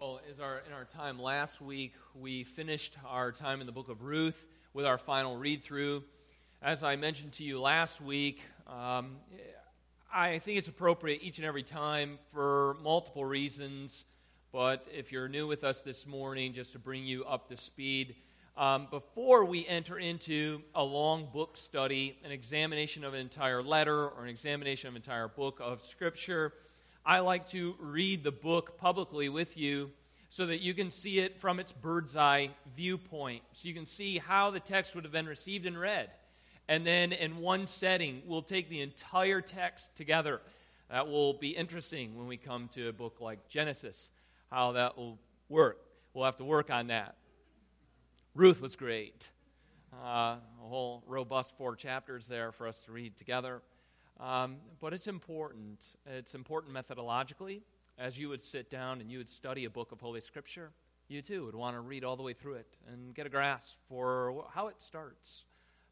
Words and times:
Well, 0.00 0.18
as 0.30 0.40
our, 0.40 0.62
in 0.66 0.72
our 0.72 0.86
time 0.86 1.18
last 1.18 1.60
week, 1.60 1.92
we 2.18 2.44
finished 2.44 2.96
our 3.06 3.32
time 3.32 3.60
in 3.60 3.66
the 3.66 3.72
book 3.72 3.90
of 3.90 4.00
Ruth 4.00 4.46
with 4.72 4.86
our 4.86 4.96
final 4.96 5.36
read 5.36 5.62
through. 5.62 6.04
As 6.62 6.82
I 6.82 6.96
mentioned 6.96 7.32
to 7.32 7.44
you 7.44 7.60
last 7.60 8.00
week, 8.00 8.42
um, 8.66 9.16
I 10.10 10.38
think 10.38 10.56
it's 10.56 10.68
appropriate 10.68 11.20
each 11.22 11.36
and 11.36 11.46
every 11.46 11.62
time 11.62 12.18
for 12.32 12.78
multiple 12.82 13.26
reasons. 13.26 14.04
But 14.52 14.86
if 14.90 15.12
you're 15.12 15.28
new 15.28 15.46
with 15.46 15.64
us 15.64 15.82
this 15.82 16.06
morning, 16.06 16.54
just 16.54 16.72
to 16.72 16.78
bring 16.78 17.04
you 17.04 17.26
up 17.26 17.50
to 17.50 17.58
speed, 17.58 18.14
um, 18.56 18.88
before 18.90 19.44
we 19.44 19.66
enter 19.66 19.98
into 19.98 20.62
a 20.74 20.82
long 20.82 21.28
book 21.30 21.58
study, 21.58 22.16
an 22.24 22.30
examination 22.30 23.04
of 23.04 23.12
an 23.12 23.20
entire 23.20 23.62
letter 23.62 24.08
or 24.08 24.22
an 24.22 24.30
examination 24.30 24.88
of 24.88 24.94
an 24.94 25.02
entire 25.02 25.28
book 25.28 25.58
of 25.60 25.82
Scripture, 25.82 26.54
I 27.04 27.20
like 27.20 27.48
to 27.50 27.76
read 27.78 28.24
the 28.24 28.30
book 28.30 28.76
publicly 28.76 29.30
with 29.30 29.56
you 29.56 29.90
so 30.30 30.46
that 30.46 30.60
you 30.60 30.74
can 30.74 30.92
see 30.92 31.18
it 31.18 31.40
from 31.40 31.58
its 31.58 31.72
bird's 31.72 32.16
eye 32.16 32.50
viewpoint. 32.76 33.42
So 33.52 33.68
you 33.68 33.74
can 33.74 33.84
see 33.84 34.16
how 34.16 34.52
the 34.52 34.60
text 34.60 34.94
would 34.94 35.02
have 35.02 35.12
been 35.12 35.26
received 35.26 35.66
and 35.66 35.78
read. 35.78 36.08
And 36.68 36.86
then 36.86 37.12
in 37.12 37.38
one 37.38 37.66
setting, 37.66 38.22
we'll 38.24 38.40
take 38.40 38.70
the 38.70 38.80
entire 38.80 39.40
text 39.40 39.96
together. 39.96 40.40
That 40.88 41.08
will 41.08 41.32
be 41.32 41.48
interesting 41.48 42.16
when 42.16 42.28
we 42.28 42.36
come 42.36 42.68
to 42.74 42.88
a 42.88 42.92
book 42.92 43.20
like 43.20 43.48
Genesis, 43.48 44.08
how 44.52 44.72
that 44.72 44.96
will 44.96 45.18
work. 45.48 45.78
We'll 46.14 46.26
have 46.26 46.36
to 46.36 46.44
work 46.44 46.70
on 46.70 46.86
that. 46.86 47.16
Ruth 48.36 48.60
was 48.60 48.76
great. 48.76 49.30
Uh, 49.92 50.36
a 50.36 50.68
whole 50.68 51.02
robust 51.08 51.52
four 51.58 51.74
chapters 51.74 52.28
there 52.28 52.52
for 52.52 52.68
us 52.68 52.78
to 52.82 52.92
read 52.92 53.16
together. 53.16 53.62
Um, 54.20 54.58
but 54.80 54.92
it's 54.92 55.08
important. 55.08 55.82
It's 56.06 56.36
important 56.36 56.72
methodologically. 56.72 57.62
As 58.00 58.16
you 58.16 58.30
would 58.30 58.42
sit 58.42 58.70
down 58.70 59.02
and 59.02 59.12
you 59.12 59.18
would 59.18 59.28
study 59.28 59.66
a 59.66 59.70
book 59.70 59.92
of 59.92 60.00
Holy 60.00 60.22
Scripture, 60.22 60.70
you 61.08 61.20
too 61.20 61.44
would 61.44 61.54
want 61.54 61.76
to 61.76 61.80
read 61.82 62.02
all 62.02 62.16
the 62.16 62.22
way 62.22 62.32
through 62.32 62.54
it 62.54 62.78
and 62.90 63.14
get 63.14 63.26
a 63.26 63.28
grasp 63.28 63.76
for 63.90 64.46
how 64.54 64.68
it 64.68 64.76
starts, 64.78 65.44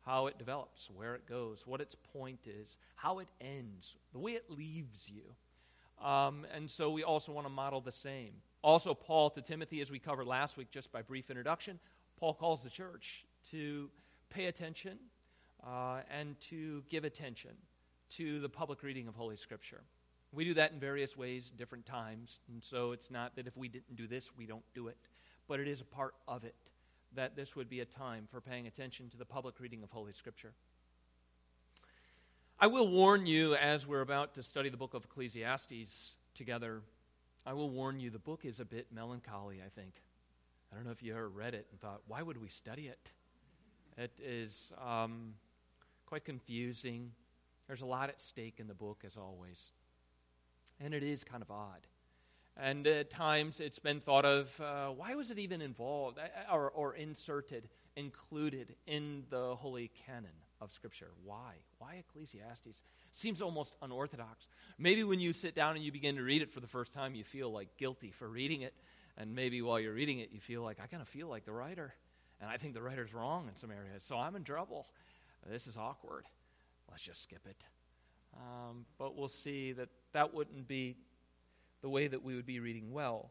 how 0.07 0.27
it 0.27 0.39
develops, 0.39 0.89
where 0.91 1.15
it 1.15 1.29
goes, 1.29 1.65
what 1.67 1.83
its 1.83 1.95
point 1.95 2.47
is, 2.47 2.79
how 2.97 3.19
it 3.19 3.29
ends, 3.43 3.97
the 4.15 4.19
way 4.19 4.33
it 4.33 4.51
leaves 4.51 5.11
you. 5.11 6.03
Um, 6.03 6.47
and 6.55 6.71
so 6.71 6.89
we 6.91 7.03
also 7.03 7.31
want 7.31 7.47
to 7.47 7.53
model 7.53 7.83
the 7.83 7.93
same. 7.93 8.31
Also, 8.63 8.95
Paul 8.95 9.29
to 9.29 9.43
Timothy, 9.43 9.83
as 9.83 9.91
we 9.91 9.99
covered 9.99 10.27
last 10.27 10.57
week, 10.57 10.71
just 10.71 10.91
by 10.91 11.03
brief 11.03 11.29
introduction, 11.29 11.79
Paul 12.19 12.33
calls 12.33 12.63
the 12.63 12.71
church 12.71 13.27
to 13.51 13.91
pay 14.31 14.47
attention 14.47 14.97
uh, 15.63 16.01
and 16.11 16.41
to 16.49 16.85
give 16.89 17.05
attention 17.05 17.51
to 18.13 18.41
the 18.41 18.49
public 18.49 18.83
reading 18.83 19.09
of 19.09 19.15
Holy 19.15 19.37
Scripture. 19.37 19.83
We 20.33 20.45
do 20.45 20.55
that 20.55 20.73
in 20.73 20.79
various 20.79 21.17
ways, 21.17 21.51
different 21.51 21.87
times, 21.87 22.41
and 22.53 22.63
so 22.63 22.93
it's 22.93 23.11
not 23.11 23.37
that 23.37 23.47
if 23.47 23.57
we 23.57 23.69
didn't 23.69 23.97
do 23.97 24.07
this, 24.07 24.31
we 24.37 24.47
don't 24.47 24.65
do 24.75 24.89
it, 24.89 24.97
but 25.47 25.59
it 25.59 25.69
is 25.69 25.81
a 25.81 25.87
part 25.87 26.15
of 26.27 26.45
it 26.45 26.55
that 27.15 27.35
this 27.35 27.57
would 27.57 27.71
be 27.71 27.81
a 27.81 27.87
time 27.87 28.29
for 28.31 28.41
paying 28.41 28.67
attention 28.67 29.09
to 29.09 29.17
the 29.17 29.25
public 29.25 29.59
reading 29.61 29.83
of 29.83 29.91
Holy 29.91 30.13
Scripture. 30.13 30.53
I 32.61 32.67
will 32.67 32.89
warn 32.89 33.25
you 33.25 33.55
as 33.55 33.87
we're 33.87 34.03
about 34.03 34.35
to 34.35 34.43
study 34.43 34.69
the 34.69 34.77
book 34.77 34.93
of 34.93 35.05
Ecclesiastes 35.05 36.17
together, 36.35 36.83
I 37.47 37.55
will 37.55 37.71
warn 37.71 37.99
you 37.99 38.11
the 38.11 38.19
book 38.19 38.45
is 38.45 38.61
a 38.61 38.65
bit 38.65 38.89
melancholy, 38.93 39.61
I 39.65 39.71
think. 39.71 40.03
I 40.71 40.77
don't 40.77 40.85
know 40.85 40.91
if 40.91 41.03
you 41.03 41.13
ever 41.13 41.29
read 41.29 41.55
it 41.55 41.67
and 41.71 41.81
thought, 41.81 42.03
why 42.07 42.21
would 42.21 42.37
we 42.37 42.49
study 42.49 42.89
it? 42.89 43.13
It 43.97 44.13
is 44.23 44.71
um, 44.87 45.35
quite 46.05 46.25
confusing. 46.25 47.13
There's 47.67 47.81
a 47.81 47.87
lot 47.87 48.11
at 48.11 48.21
stake 48.21 48.57
in 48.59 48.69
the 48.69 48.75
book, 48.75 49.03
as 49.07 49.17
always. 49.17 49.73
And 50.81 50.95
it 50.95 51.03
is 51.03 51.25
kind 51.25 51.43
of 51.43 51.51
odd. 51.51 51.87
And 52.57 52.87
at 52.87 53.11
times 53.11 53.61
it's 53.61 53.79
been 53.79 54.01
thought 54.01 54.25
of 54.25 54.61
uh, 54.61 54.89
why 54.89 55.15
was 55.15 55.31
it 55.31 55.39
even 55.39 55.61
involved 55.63 56.19
uh, 56.19 56.53
or, 56.53 56.71
or 56.71 56.95
inserted, 56.95 57.69
included 57.97 58.75
in 58.87 59.25
the 59.31 59.55
holy 59.55 59.91
canon 60.07 60.33
of 60.61 60.73
Scripture? 60.73 61.11
Why? 61.25 61.53
Why 61.79 61.95
Ecclesiastes? 61.95 62.83
Seems 63.13 63.41
almost 63.41 63.75
unorthodox. 63.81 64.49
Maybe 64.77 65.05
when 65.05 65.21
you 65.21 65.33
sit 65.33 65.55
down 65.55 65.77
and 65.77 65.85
you 65.85 65.93
begin 65.93 66.17
to 66.17 66.23
read 66.23 66.43
it 66.43 66.53
for 66.53 66.61
the 66.61 66.67
first 66.67 66.93
time, 66.93 67.15
you 67.15 67.23
feel 67.23 67.51
like 67.51 67.77
guilty 67.77 68.11
for 68.11 68.29
reading 68.29 68.63
it. 68.63 68.75
And 69.17 69.35
maybe 69.35 69.63
while 69.63 69.79
you're 69.79 69.95
reading 69.95 70.19
it, 70.19 70.31
you 70.33 70.41
feel 70.41 70.63
like, 70.63 70.79
I 70.83 70.87
kind 70.87 71.03
of 71.03 71.09
feel 71.09 71.29
like 71.29 71.45
the 71.45 71.53
writer. 71.53 71.95
And 72.41 72.51
I 72.51 72.57
think 72.57 72.75
the 72.75 72.83
writer's 72.83 73.15
wrong 73.15 73.49
in 73.49 73.57
some 73.57 73.71
areas. 73.71 74.05
So 74.05 74.17
I'm 74.17 74.37
in 74.37 74.45
trouble. 74.45 74.87
This 75.49 75.67
is 75.67 75.77
awkward. 75.77 76.25
Let's 76.91 77.03
just 77.03 77.23
skip 77.23 77.47
it. 77.49 77.65
Um, 78.37 78.85
but 78.99 79.17
we'll 79.17 79.29
see 79.29 79.73
that 79.73 79.89
that 80.13 80.35
wouldn't 80.35 80.69
be 80.69 80.97
the 81.83 81.89
way 81.89 82.09
that 82.09 82.23
we 82.23 82.35
would 82.35 82.47
be 82.47 82.61
reading 82.61 82.93
well. 82.93 83.31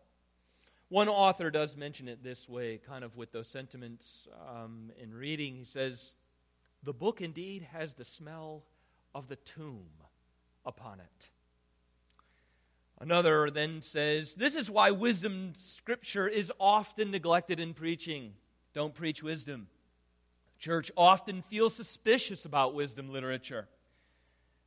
One 0.89 1.09
author 1.09 1.51
does 1.51 1.75
mention 1.75 2.07
it 2.07 2.23
this 2.23 2.47
way, 2.47 2.77
kind 2.77 3.03
of 3.03 3.17
with 3.17 3.31
those 3.31 3.49
sentiments 3.49 4.27
um, 4.49 4.91
in 5.01 5.13
reading. 5.13 5.55
He 5.55 5.65
says, 5.65 6.13
The 6.83 6.93
book 6.93 7.21
indeed 7.21 7.67
has 7.73 7.93
the 7.93 8.05
smell 8.05 8.63
of 9.13 9.27
the 9.27 9.35
tomb 9.35 9.89
upon 10.65 10.99
it. 10.99 11.29
Another 12.99 13.49
then 13.49 13.81
says, 13.81 14.35
This 14.35 14.55
is 14.55 14.71
why 14.71 14.91
wisdom 14.91 15.53
scripture 15.57 16.27
is 16.27 16.51
often 16.59 17.11
neglected 17.11 17.59
in 17.59 17.73
preaching. 17.73 18.33
Don't 18.73 18.95
preach 18.95 19.21
wisdom. 19.21 19.67
Church 20.57 20.89
often 20.97 21.43
feels 21.43 21.75
suspicious 21.75 22.45
about 22.45 22.73
wisdom 22.73 23.11
literature. 23.11 23.67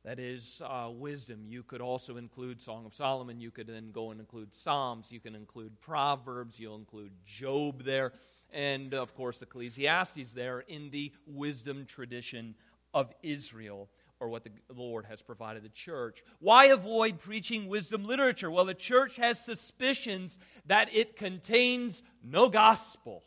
That 0.03 0.17
is 0.17 0.61
uh, 0.65 0.89
wisdom. 0.91 1.45
You 1.45 1.61
could 1.61 1.81
also 1.81 2.17
include 2.17 2.59
Song 2.59 2.85
of 2.87 2.93
Solomon. 2.93 3.39
You 3.39 3.51
could 3.51 3.67
then 3.67 3.91
go 3.91 4.09
and 4.09 4.19
include 4.19 4.53
Psalms. 4.53 5.07
You 5.11 5.19
can 5.19 5.35
include 5.35 5.79
Proverbs. 5.79 6.59
You'll 6.59 6.75
include 6.75 7.11
Job 7.25 7.83
there. 7.83 8.13
And 8.51 8.95
of 8.95 9.13
course, 9.15 9.41
Ecclesiastes 9.41 10.33
there 10.33 10.61
in 10.61 10.89
the 10.89 11.11
wisdom 11.27 11.85
tradition 11.85 12.55
of 12.93 13.13
Israel 13.21 13.89
or 14.19 14.27
what 14.29 14.43
the 14.43 14.51
Lord 14.73 15.05
has 15.05 15.21
provided 15.21 15.63
the 15.63 15.69
church. 15.69 16.23
Why 16.39 16.65
avoid 16.65 17.19
preaching 17.19 17.67
wisdom 17.67 18.05
literature? 18.05 18.49
Well, 18.49 18.65
the 18.65 18.73
church 18.73 19.17
has 19.17 19.43
suspicions 19.43 20.37
that 20.65 20.93
it 20.93 21.15
contains 21.15 22.01
no 22.23 22.49
gospel. 22.49 23.23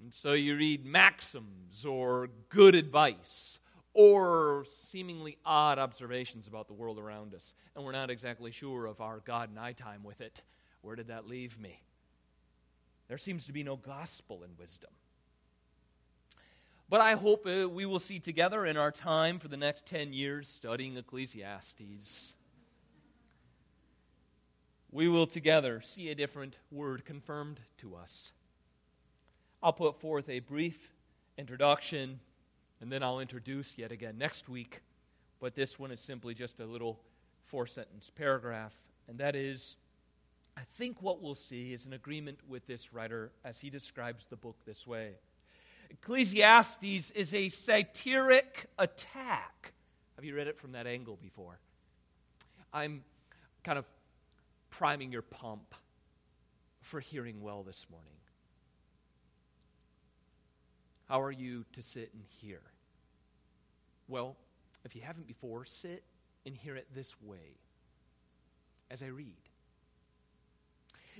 And 0.00 0.12
so 0.12 0.32
you 0.32 0.56
read 0.56 0.84
maxims 0.84 1.84
or 1.84 2.28
good 2.48 2.74
advice 2.74 3.58
or 3.94 4.64
seemingly 4.66 5.38
odd 5.46 5.78
observations 5.78 6.48
about 6.48 6.66
the 6.66 6.74
world 6.74 6.98
around 6.98 7.32
us, 7.32 7.54
and 7.74 7.84
we're 7.84 7.92
not 7.92 8.10
exactly 8.10 8.50
sure 8.50 8.86
of 8.86 9.00
our 9.00 9.20
God 9.20 9.48
and 9.48 9.58
I 9.58 9.72
time 9.72 10.02
with 10.02 10.20
it. 10.20 10.42
Where 10.82 10.96
did 10.96 11.08
that 11.08 11.28
leave 11.28 11.58
me? 11.58 11.80
There 13.08 13.18
seems 13.18 13.46
to 13.46 13.52
be 13.52 13.62
no 13.62 13.76
gospel 13.76 14.42
in 14.42 14.50
wisdom. 14.58 14.90
But 16.88 17.00
I 17.00 17.14
hope 17.14 17.46
uh, 17.46 17.68
we 17.68 17.86
will 17.86 18.00
see 18.00 18.18
together 18.18 18.66
in 18.66 18.76
our 18.76 18.90
time 18.90 19.38
for 19.38 19.48
the 19.48 19.56
next 19.56 19.86
10 19.86 20.12
years 20.12 20.48
studying 20.48 20.96
Ecclesiastes. 20.96 22.34
We 24.90 25.08
will 25.08 25.26
together 25.26 25.80
see 25.80 26.10
a 26.10 26.14
different 26.14 26.56
word 26.70 27.04
confirmed 27.04 27.60
to 27.78 27.94
us. 27.96 28.32
I'll 29.62 29.72
put 29.72 30.00
forth 30.00 30.28
a 30.28 30.40
brief 30.40 30.92
introduction 31.38 32.20
and 32.80 32.90
then 32.90 33.02
I'll 33.02 33.20
introduce 33.20 33.78
yet 33.78 33.92
again 33.92 34.18
next 34.18 34.48
week. 34.48 34.80
But 35.40 35.54
this 35.54 35.78
one 35.78 35.90
is 35.90 36.00
simply 36.00 36.34
just 36.34 36.60
a 36.60 36.66
little 36.66 37.00
four 37.44 37.66
sentence 37.66 38.10
paragraph, 38.14 38.74
and 39.08 39.18
that 39.18 39.36
is 39.36 39.76
I 40.56 40.62
think 40.76 41.02
what 41.02 41.20
we'll 41.20 41.34
see 41.34 41.72
is 41.72 41.84
an 41.84 41.92
agreement 41.92 42.38
with 42.48 42.66
this 42.66 42.92
writer 42.92 43.32
as 43.44 43.58
he 43.58 43.70
describes 43.70 44.26
the 44.26 44.36
book 44.36 44.56
this 44.64 44.86
way. 44.86 45.12
Ecclesiastes 45.90 47.10
is 47.10 47.34
a 47.34 47.48
satiric 47.48 48.66
attack. 48.78 49.72
Have 50.16 50.24
you 50.24 50.34
read 50.34 50.46
it 50.46 50.58
from 50.58 50.72
that 50.72 50.86
angle 50.86 51.18
before? 51.20 51.58
I'm 52.72 53.02
kind 53.64 53.78
of 53.78 53.84
priming 54.70 55.12
your 55.12 55.22
pump 55.22 55.74
for 56.80 57.00
hearing 57.00 57.40
well 57.40 57.62
this 57.62 57.86
morning. 57.90 58.12
How 61.08 61.20
are 61.20 61.32
you 61.32 61.64
to 61.72 61.82
sit 61.82 62.10
and 62.14 62.22
hear? 62.40 62.60
Well, 64.08 64.36
if 64.84 64.94
you 64.94 65.02
haven't 65.02 65.26
before, 65.26 65.64
sit 65.64 66.02
and 66.46 66.56
hear 66.56 66.76
it 66.76 66.86
this 66.94 67.14
way 67.22 67.56
as 68.90 69.02
I 69.02 69.06
read. 69.06 69.34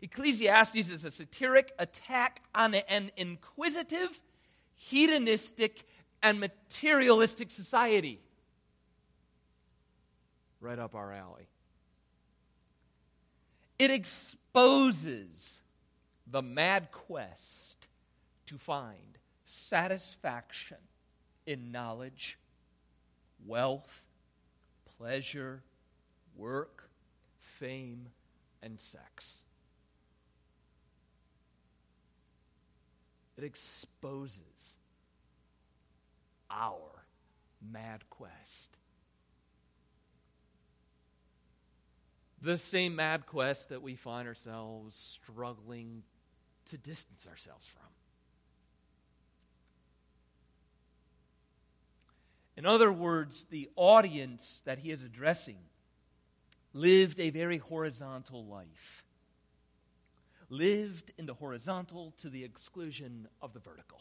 Ecclesiastes 0.03 0.91
is 0.91 1.05
a 1.05 1.11
satiric 1.11 1.73
attack 1.79 2.43
on 2.55 2.75
an 2.75 3.11
inquisitive, 3.17 4.21
hedonistic, 4.75 5.85
and 6.23 6.41
materialistic 6.41 7.51
society. 7.51 8.21
Right 10.61 10.79
up 10.79 10.95
our 10.95 11.13
alley. 11.13 11.49
It 13.79 13.91
exposes 13.91 15.61
the 16.27 16.43
mad 16.43 16.91
quest 16.91 17.87
to 18.47 18.59
find 18.59 19.14
satisfaction 19.55 20.79
in 21.47 21.73
knowledge, 21.73 22.39
wealth, 23.47 24.03
pleasure, 24.99 25.62
work, 26.37 26.89
fame, 27.39 28.09
and 28.62 28.79
sex. 28.81 29.43
It 33.37 33.45
exposes 33.45 34.77
our 36.51 37.05
mad 37.73 38.05
quest. 38.11 38.77
The 42.41 42.59
same 42.59 42.97
mad 42.97 43.27
quest 43.27 43.71
that 43.71 43.83
we 43.83 43.97
find 43.97 44.29
ourselves 44.29 44.95
struggling 44.95 46.03
to 46.67 46.79
distance 46.79 47.27
ourselves 47.27 47.67
from. 47.67 47.84
In 52.56 52.67
other 52.67 52.93
words, 52.93 53.47
the 53.51 53.69
audience 53.77 54.62
that 54.65 54.79
he 54.79 54.91
is 54.91 55.03
addressing 55.03 55.59
lived 56.73 57.19
a 57.19 57.31
very 57.31 57.59
horizontal 57.59 58.45
life, 58.45 59.05
lived 60.49 61.12
in 61.19 61.27
the 61.27 61.35
horizontal 61.35 62.12
to 62.21 62.29
the 62.29 62.45
exclusion 62.45 63.29
of 63.43 63.53
the 63.53 63.61
vertical. 63.61 64.01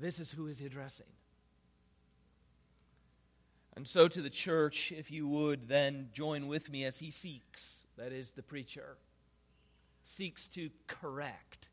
This 0.00 0.20
is 0.20 0.30
who 0.30 0.46
is 0.46 0.60
addressing. 0.60 1.06
And 3.74 3.86
so, 3.86 4.08
to 4.08 4.22
the 4.22 4.30
church, 4.30 4.92
if 4.92 5.10
you 5.10 5.28
would 5.28 5.68
then 5.68 6.08
join 6.12 6.48
with 6.48 6.68
me 6.68 6.84
as 6.84 6.98
he 6.98 7.10
seeks, 7.10 7.78
that 7.96 8.12
is, 8.12 8.32
the 8.32 8.42
preacher, 8.42 8.96
seeks 10.04 10.48
to 10.48 10.70
correct 10.86 11.68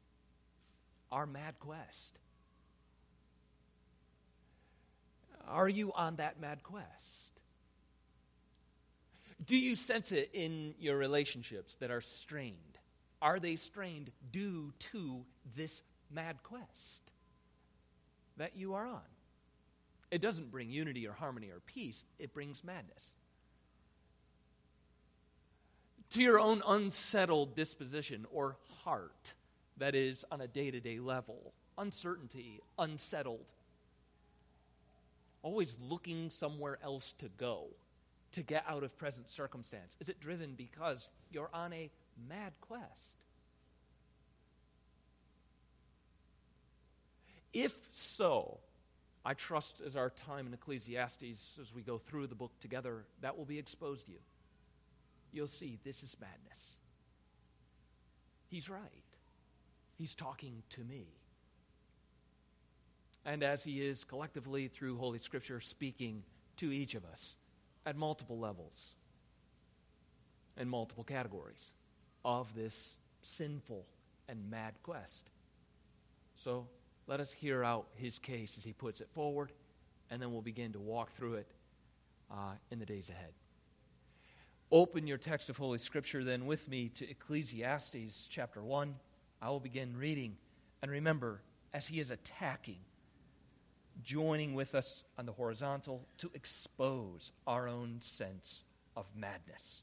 our 1.12 1.26
mad 1.26 1.56
quest. 1.60 2.20
Are 5.48 5.70
you 5.70 5.94
on 5.94 6.16
that 6.18 6.40
mad 6.40 6.64
quest? 6.64 7.40
Do 9.46 9.56
you 9.56 9.76
sense 9.76 10.12
it 10.12 10.30
in 10.34 10.74
your 10.80 10.98
relationships 10.98 11.76
that 11.76 11.92
are 11.92 12.02
strained? 12.02 12.80
Are 13.22 13.40
they 13.40 13.56
strained 13.56 14.12
due 14.32 14.74
to 14.92 15.24
this 15.56 15.82
mad 16.12 16.42
quest 16.44 17.12
that 18.38 18.56
you 18.56 18.74
are 18.74 18.88
on? 18.88 19.02
It 20.12 20.22
doesn't 20.22 20.52
bring 20.52 20.70
unity 20.70 21.08
or 21.08 21.14
harmony 21.14 21.50
or 21.50 21.60
peace, 21.66 22.06
it 22.20 22.34
brings 22.34 22.64
madness. 22.64 23.14
To 26.12 26.22
your 26.22 26.40
own 26.40 26.64
unsettled 26.66 27.56
disposition 27.56 28.26
or 28.32 28.58
heart, 28.84 29.34
that 29.78 29.96
is, 29.96 30.24
on 30.32 30.42
a 30.42 30.48
day 30.48 30.72
to 30.72 30.80
day 30.80 31.00
level, 31.00 31.54
uncertainty, 31.78 32.62
unsettled, 32.80 33.46
always 35.46 35.76
looking 35.80 36.32
somewhere 36.32 36.80
else 36.84 37.14
to 37.20 37.30
go 37.38 37.68
to 38.32 38.42
get 38.42 38.66
out 38.68 38.84
of 38.84 38.98
present 38.98 39.30
circumstance? 39.30 39.96
Is 40.00 40.10
it 40.10 40.20
driven 40.20 40.56
because 40.56 41.08
you're 41.30 41.52
on 41.54 41.72
a 41.72 41.92
mad 42.28 42.54
quest? 42.62 43.20
If 47.54 47.74
so, 47.92 48.58
I 49.24 49.36
trust 49.36 49.82
as 49.86 49.96
our 49.96 50.10
time 50.10 50.48
in 50.48 50.54
Ecclesiastes, 50.54 51.60
as 51.62 51.74
we 51.74 51.84
go 51.84 52.00
through 52.00 52.26
the 52.28 52.36
book 52.36 52.52
together, 52.60 53.06
that 53.22 53.38
will 53.38 53.46
be 53.46 53.60
exposed 53.60 54.08
to 54.08 54.14
you. 54.14 54.20
You'll 55.32 55.48
see 55.48 55.78
this 55.84 56.02
is 56.02 56.18
madness. 56.20 56.74
He's 58.48 58.68
right. 58.68 58.82
He's 59.96 60.16
talking 60.16 60.64
to 60.72 60.84
me. 60.84 61.06
And 63.26 63.42
as 63.42 63.64
he 63.64 63.86
is 63.86 64.04
collectively 64.04 64.68
through 64.68 64.98
Holy 64.98 65.20
Scripture 65.20 65.60
speaking 65.60 66.24
to 66.58 66.72
each 66.72 66.94
of 66.94 67.04
us 67.06 67.36
at 67.86 67.98
multiple 67.98 68.38
levels 68.38 68.94
and 70.58 70.70
multiple 70.70 71.04
categories 71.04 71.74
of 72.24 72.54
this 72.56 72.96
sinful 73.22 73.86
and 74.30 74.50
mad 74.50 74.74
quest. 74.84 75.30
So 76.36 76.68
let 77.08 77.20
us 77.20 77.32
hear 77.32 77.64
out 77.64 77.88
his 77.96 78.20
case 78.20 78.58
as 78.58 78.64
he 78.64 78.74
puts 78.74 79.02
it 79.02 79.10
forward, 79.14 79.52
and 80.10 80.22
then 80.22 80.32
we'll 80.32 80.42
begin 80.42 80.74
to 80.74 80.80
walk 80.80 81.12
through 81.12 81.36
it 81.36 81.48
uh, 82.32 82.54
in 82.72 82.80
the 82.80 82.86
days 82.86 83.10
ahead. 83.10 83.34
Open 84.72 85.06
your 85.08 85.18
text 85.18 85.50
of 85.50 85.58
Holy 85.58 85.78
Scripture 85.78 86.24
then 86.24 86.46
with 86.46 86.68
me 86.68 86.90
to 86.90 87.10
Ecclesiastes 87.10 88.28
chapter 88.30 88.64
1. 88.64 88.96
I 89.42 89.50
will 89.50 89.60
begin 89.60 89.96
reading. 89.96 90.38
And 90.82 90.90
remember, 90.92 91.42
as 91.74 91.88
he 91.88 92.00
is 92.00 92.10
attacking, 92.10 92.80
joining 94.04 94.54
with 94.54 94.76
us 94.76 95.04
on 95.18 95.26
the 95.26 95.32
horizontal 95.32 96.06
to 96.20 96.30
expose 96.34 97.32
our 97.48 97.68
own 97.68 98.00
sense 98.02 98.64
of 98.96 99.06
madness. 99.16 99.82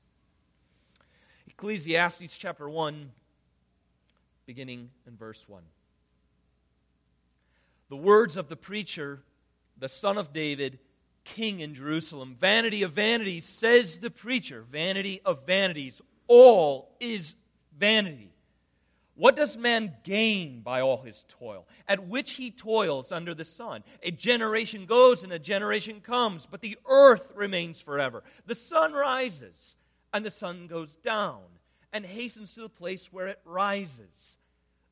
Ecclesiastes 1.49 2.37
chapter 2.37 2.69
1, 2.69 3.11
beginning 4.47 4.91
in 5.07 5.17
verse 5.17 5.49
1 5.49 5.63
the 7.93 7.97
words 7.97 8.39
of 8.39 8.49
the 8.49 8.57
preacher, 8.57 9.21
the 9.77 9.87
son 9.87 10.17
of 10.17 10.33
David, 10.33 10.79
king 11.25 11.61
in 11.61 11.75
Jerusalem. 11.75 12.35
Vanity 12.41 12.85
of 12.85 12.93
vanities, 12.93 13.45
says 13.45 13.99
the 13.99 14.09
preacher. 14.09 14.65
Vanity 14.73 15.21
of 15.27 15.45
vanities. 15.45 16.01
All 16.27 16.97
is 17.01 17.35
vanity. 17.79 18.32
What 19.15 19.37
does 19.37 19.57
man 19.57 19.95
gain 20.05 20.61
by 20.61 20.81
all 20.81 21.03
his 21.03 21.25
toil, 21.29 21.67
at 21.87 22.07
which 22.07 22.33
he 22.33 22.51
toils 22.51 23.13
under 23.13 23.35
the 23.35 23.45
sun? 23.45 23.85
A 24.03 24.11
generation 24.11 24.87
goes 24.87 25.23
and 25.23 25.33
a 25.33 25.39
generation 25.39 26.01
comes, 26.01 26.47
but 26.47 26.63
the 26.63 26.79
earth 26.87 27.31
remains 27.35 27.81
forever. 27.81 28.23
The 28.47 28.55
sun 28.55 28.93
rises 28.95 29.77
and 30.15 30.25
the 30.25 30.31
sun 30.31 30.67
goes 30.67 30.97
down 30.97 31.41
and 31.93 32.07
hastens 32.07 32.55
to 32.55 32.63
the 32.63 32.69
place 32.71 33.13
where 33.13 33.29
it 33.29 33.39
rises. 33.45 34.39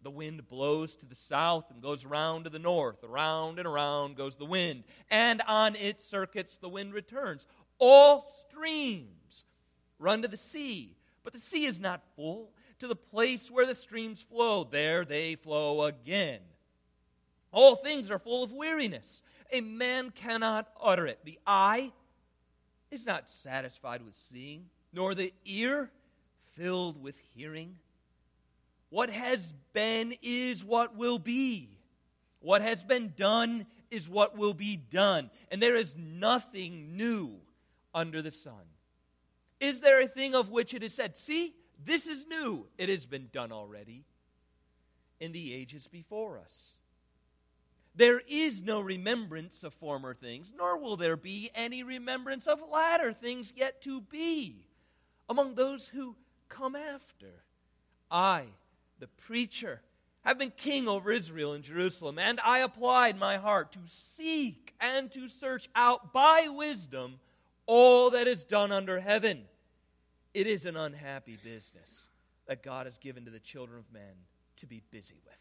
The 0.02 0.10
wind 0.10 0.48
blows 0.48 0.94
to 0.96 1.06
the 1.06 1.14
south 1.14 1.70
and 1.70 1.82
goes 1.82 2.04
around 2.04 2.44
to 2.44 2.50
the 2.50 2.58
north. 2.58 3.02
Around 3.04 3.58
and 3.58 3.66
around 3.66 4.16
goes 4.16 4.36
the 4.36 4.44
wind. 4.44 4.84
And 5.10 5.42
on 5.46 5.76
its 5.76 6.04
circuits 6.04 6.58
the 6.58 6.68
wind 6.68 6.92
returns. 6.92 7.46
All 7.78 8.30
streams 8.48 9.44
run 9.98 10.22
to 10.22 10.28
the 10.28 10.36
sea, 10.36 10.96
but 11.22 11.32
the 11.32 11.38
sea 11.38 11.64
is 11.64 11.80
not 11.80 12.02
full. 12.16 12.50
To 12.80 12.88
the 12.88 12.96
place 12.96 13.50
where 13.50 13.66
the 13.66 13.74
streams 13.74 14.22
flow, 14.22 14.64
there 14.64 15.04
they 15.04 15.36
flow 15.36 15.82
again. 15.82 16.40
All 17.52 17.76
things 17.76 18.10
are 18.10 18.18
full 18.18 18.42
of 18.42 18.52
weariness. 18.52 19.22
A 19.52 19.60
man 19.60 20.10
cannot 20.10 20.68
utter 20.82 21.06
it. 21.06 21.18
The 21.24 21.38
eye 21.46 21.92
is 22.90 23.06
not 23.06 23.28
satisfied 23.28 24.02
with 24.02 24.16
seeing, 24.30 24.66
nor 24.92 25.14
the 25.14 25.32
ear 25.44 25.90
filled 26.56 27.02
with 27.02 27.20
hearing. 27.34 27.76
What 28.88 29.10
has 29.10 29.52
been 29.72 30.14
is 30.22 30.64
what 30.64 30.96
will 30.96 31.18
be. 31.18 31.68
What 32.40 32.62
has 32.62 32.82
been 32.82 33.12
done 33.16 33.66
is 33.90 34.08
what 34.08 34.36
will 34.36 34.54
be 34.54 34.76
done. 34.76 35.30
And 35.50 35.62
there 35.62 35.76
is 35.76 35.94
nothing 35.96 36.96
new 36.96 37.36
under 37.94 38.22
the 38.22 38.30
sun. 38.30 38.54
Is 39.60 39.80
there 39.80 40.00
a 40.00 40.08
thing 40.08 40.34
of 40.34 40.50
which 40.50 40.74
it 40.74 40.82
is 40.82 40.94
said, 40.94 41.16
See, 41.16 41.54
this 41.84 42.06
is 42.06 42.26
new? 42.26 42.66
It 42.78 42.88
has 42.88 43.06
been 43.06 43.28
done 43.32 43.52
already 43.52 44.04
in 45.18 45.32
the 45.32 45.54
ages 45.54 45.86
before 45.86 46.38
us. 46.38 46.72
There 47.94 48.22
is 48.28 48.62
no 48.62 48.80
remembrance 48.80 49.64
of 49.64 49.74
former 49.74 50.14
things, 50.14 50.52
nor 50.56 50.78
will 50.78 50.96
there 50.96 51.16
be 51.16 51.50
any 51.54 51.82
remembrance 51.82 52.46
of 52.46 52.62
latter 52.70 53.12
things 53.12 53.52
yet 53.56 53.82
to 53.82 54.00
be 54.00 54.66
among 55.28 55.54
those 55.54 55.88
who 55.88 56.16
come 56.48 56.76
after. 56.76 57.42
I 58.10 58.46
the 59.00 59.08
preacher, 59.08 59.80
have 60.24 60.38
been 60.38 60.52
king 60.56 60.86
over 60.86 61.10
Israel 61.10 61.54
and 61.54 61.64
Jerusalem, 61.64 62.18
and 62.18 62.38
I 62.44 62.58
applied 62.58 63.18
my 63.18 63.38
heart 63.38 63.72
to 63.72 63.80
seek 63.86 64.74
and 64.78 65.10
to 65.12 65.28
search 65.28 65.68
out 65.74 66.12
by 66.12 66.46
wisdom 66.48 67.18
all 67.66 68.10
that 68.10 68.28
is 68.28 68.44
done 68.44 68.70
under 68.70 69.00
heaven. 69.00 69.44
It 70.32 70.46
is 70.46 70.64
an 70.64 70.76
unhappy 70.76 71.38
business 71.42 72.06
that 72.46 72.62
God 72.62 72.86
has 72.86 72.98
given 72.98 73.24
to 73.24 73.30
the 73.30 73.40
children 73.40 73.78
of 73.78 73.92
men 73.92 74.14
to 74.58 74.66
be 74.66 74.82
busy 74.90 75.16
with. 75.24 75.34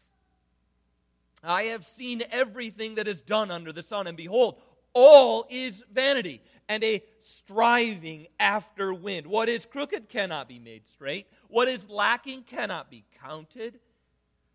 I 1.42 1.64
have 1.64 1.84
seen 1.84 2.22
everything 2.30 2.96
that 2.96 3.08
is 3.08 3.22
done 3.22 3.50
under 3.50 3.72
the 3.72 3.82
sun, 3.82 4.06
and 4.06 4.16
behold, 4.16 4.60
all 4.92 5.46
is 5.48 5.82
vanity 5.92 6.42
and 6.68 6.82
a 6.84 7.02
striving 7.20 8.26
after 8.38 8.92
wind. 8.92 9.26
What 9.26 9.48
is 9.48 9.64
crooked 9.64 10.08
cannot 10.08 10.48
be 10.48 10.58
made 10.58 10.86
straight, 10.86 11.26
what 11.48 11.68
is 11.68 11.88
lacking 11.88 12.42
cannot 12.44 12.90
be 12.90 13.04
counted. 13.22 13.78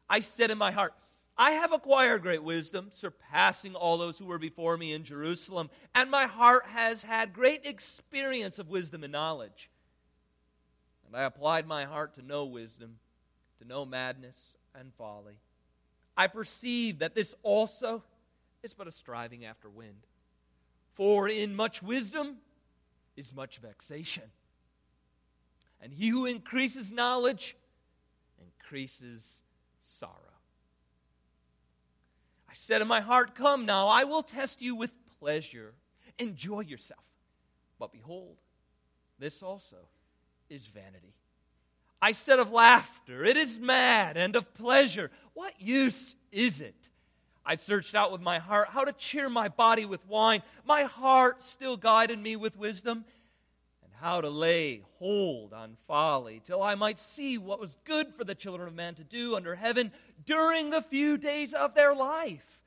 I 0.09 0.19
said 0.19 0.51
in 0.51 0.57
my 0.57 0.71
heart, 0.71 0.93
I 1.37 1.51
have 1.51 1.73
acquired 1.73 2.21
great 2.21 2.43
wisdom, 2.43 2.89
surpassing 2.93 3.75
all 3.75 3.97
those 3.97 4.17
who 4.17 4.25
were 4.25 4.39
before 4.39 4.77
me 4.77 4.93
in 4.93 5.03
Jerusalem, 5.03 5.69
and 5.93 6.09
my 6.09 6.27
heart 6.27 6.67
has 6.67 7.03
had 7.03 7.33
great 7.33 7.65
experience 7.65 8.59
of 8.59 8.69
wisdom 8.69 9.03
and 9.03 9.11
knowledge. 9.11 9.69
And 11.07 11.15
I 11.15 11.23
applied 11.23 11.67
my 11.67 11.85
heart 11.85 12.15
to 12.15 12.21
know 12.21 12.45
wisdom, 12.45 12.97
to 13.61 13.67
know 13.67 13.85
madness 13.85 14.37
and 14.73 14.93
folly. 14.97 15.35
I 16.17 16.27
perceive 16.27 16.99
that 16.99 17.15
this 17.15 17.35
also 17.43 18.03
is 18.63 18.73
but 18.73 18.87
a 18.87 18.91
striving 18.91 19.45
after 19.45 19.69
wind. 19.69 20.07
For 20.93 21.27
in 21.27 21.55
much 21.55 21.83
wisdom 21.83 22.37
is 23.15 23.33
much 23.33 23.57
vexation. 23.57 24.23
And 25.81 25.93
he 25.93 26.07
who 26.07 26.25
increases 26.25 26.91
knowledge 26.91 27.55
increases 28.39 29.41
sorrow. 29.99 30.11
I 32.49 32.53
said 32.53 32.81
in 32.81 32.87
my 32.87 33.01
heart, 33.01 33.35
Come 33.35 33.65
now, 33.65 33.87
I 33.87 34.05
will 34.05 34.23
test 34.23 34.61
you 34.61 34.75
with 34.75 34.91
pleasure. 35.19 35.73
Enjoy 36.17 36.61
yourself. 36.61 37.03
But 37.77 37.91
behold, 37.91 38.37
this 39.19 39.43
also 39.43 39.77
is 40.49 40.65
vanity. 40.67 41.13
I 42.01 42.11
said 42.11 42.39
of 42.39 42.51
laughter, 42.51 43.23
It 43.23 43.37
is 43.37 43.59
mad, 43.59 44.17
and 44.17 44.35
of 44.35 44.53
pleasure, 44.53 45.11
what 45.33 45.59
use 45.59 46.15
is 46.31 46.61
it? 46.61 46.75
I 47.45 47.55
searched 47.55 47.93
out 47.93 48.11
with 48.11 48.21
my 48.21 48.39
heart 48.39 48.69
how 48.69 48.83
to 48.83 48.93
cheer 48.93 49.29
my 49.29 49.49
body 49.49 49.85
with 49.85 50.05
wine. 50.07 50.41
My 50.65 50.83
heart 50.83 51.43
still 51.43 51.77
guided 51.77 52.19
me 52.19 52.35
with 52.35 52.57
wisdom, 52.57 53.05
and 53.83 53.91
how 54.01 54.21
to 54.21 54.29
lay 54.29 54.81
hold 54.97 55.53
on 55.53 55.77
folly, 55.87 56.41
till 56.43 56.63
I 56.63 56.75
might 56.75 56.97
see 56.97 57.37
what 57.37 57.59
was 57.59 57.77
good 57.85 58.13
for 58.15 58.23
the 58.23 58.35
children 58.35 58.67
of 58.67 58.73
man 58.73 58.95
to 58.95 59.03
do 59.03 59.35
under 59.35 59.55
heaven 59.55 59.91
during 60.25 60.71
the 60.71 60.81
few 60.81 61.17
days 61.17 61.53
of 61.53 61.75
their 61.75 61.93
life. 61.93 62.61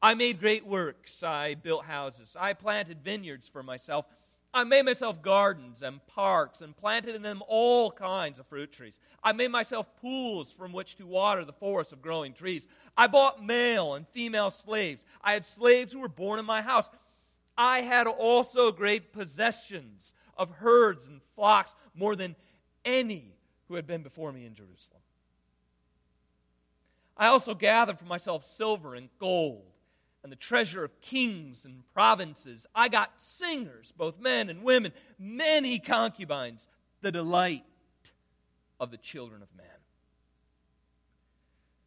I 0.00 0.14
made 0.14 0.40
great 0.40 0.66
works. 0.66 1.22
I 1.22 1.54
built 1.54 1.84
houses. 1.84 2.36
I 2.38 2.52
planted 2.52 3.02
vineyards 3.02 3.48
for 3.48 3.62
myself. 3.62 4.06
I 4.54 4.64
made 4.64 4.84
myself 4.84 5.20
gardens 5.22 5.82
and 5.82 6.04
parks 6.06 6.62
and 6.62 6.76
planted 6.76 7.14
in 7.14 7.22
them 7.22 7.42
all 7.46 7.90
kinds 7.90 8.38
of 8.38 8.46
fruit 8.46 8.72
trees. 8.72 8.98
I 9.22 9.32
made 9.32 9.50
myself 9.50 9.86
pools 10.00 10.52
from 10.52 10.72
which 10.72 10.96
to 10.96 11.06
water 11.06 11.44
the 11.44 11.52
forest 11.52 11.92
of 11.92 12.00
growing 12.00 12.32
trees. 12.32 12.66
I 12.96 13.06
bought 13.08 13.44
male 13.44 13.94
and 13.94 14.08
female 14.08 14.50
slaves. 14.50 15.04
I 15.22 15.34
had 15.34 15.44
slaves 15.44 15.92
who 15.92 16.00
were 16.00 16.08
born 16.08 16.38
in 16.38 16.46
my 16.46 16.62
house. 16.62 16.88
I 17.56 17.82
had 17.82 18.06
also 18.06 18.72
great 18.72 19.12
possessions 19.12 20.12
of 20.36 20.50
herds 20.50 21.06
and 21.06 21.20
flocks, 21.34 21.74
more 21.94 22.16
than 22.16 22.36
any 22.84 23.34
who 23.66 23.74
had 23.74 23.86
been 23.86 24.02
before 24.02 24.32
me 24.32 24.46
in 24.46 24.54
Jerusalem. 24.54 25.02
I 27.16 27.26
also 27.26 27.54
gathered 27.54 27.98
for 27.98 28.04
myself 28.06 28.46
silver 28.46 28.94
and 28.94 29.08
gold 29.18 29.72
and 30.22 30.32
the 30.32 30.36
treasure 30.36 30.84
of 30.84 31.00
kings 31.00 31.64
and 31.64 31.82
provinces. 31.94 32.66
I 32.74 32.88
got 32.88 33.12
singers, 33.20 33.92
both 33.96 34.20
men 34.20 34.48
and 34.48 34.62
women, 34.62 34.92
many 35.18 35.78
concubines, 35.78 36.66
the 37.00 37.12
delight 37.12 37.64
of 38.80 38.90
the 38.90 38.96
children 38.96 39.42
of 39.42 39.48
men. 39.56 39.66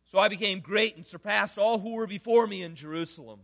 So 0.05 0.19
I 0.19 0.27
became 0.27 0.59
great 0.59 0.95
and 0.95 1.05
surpassed 1.05 1.57
all 1.57 1.79
who 1.79 1.93
were 1.93 2.07
before 2.07 2.45
me 2.45 2.63
in 2.63 2.75
Jerusalem. 2.75 3.39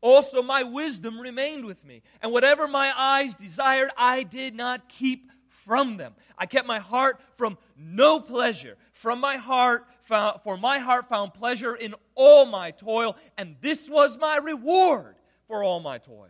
Also, 0.00 0.42
my 0.42 0.62
wisdom 0.62 1.20
remained 1.20 1.66
with 1.66 1.84
me, 1.84 2.02
and 2.22 2.32
whatever 2.32 2.66
my 2.66 2.92
eyes 2.96 3.34
desired, 3.34 3.90
I 3.98 4.22
did 4.22 4.54
not 4.54 4.88
keep 4.88 5.30
from 5.64 5.96
them. 5.96 6.14
I 6.36 6.46
kept 6.46 6.66
my 6.66 6.78
heart 6.78 7.20
from 7.36 7.58
no 7.76 8.20
pleasure. 8.20 8.76
From 8.92 9.20
my 9.20 9.36
heart, 9.36 9.86
for 10.02 10.56
my 10.56 10.78
heart 10.78 11.08
found 11.08 11.34
pleasure 11.34 11.74
in 11.74 11.94
all 12.14 12.46
my 12.46 12.70
toil, 12.70 13.16
and 13.38 13.56
this 13.60 13.88
was 13.88 14.18
my 14.18 14.36
reward 14.36 15.16
for 15.46 15.62
all 15.62 15.80
my 15.80 15.98
toil. 15.98 16.28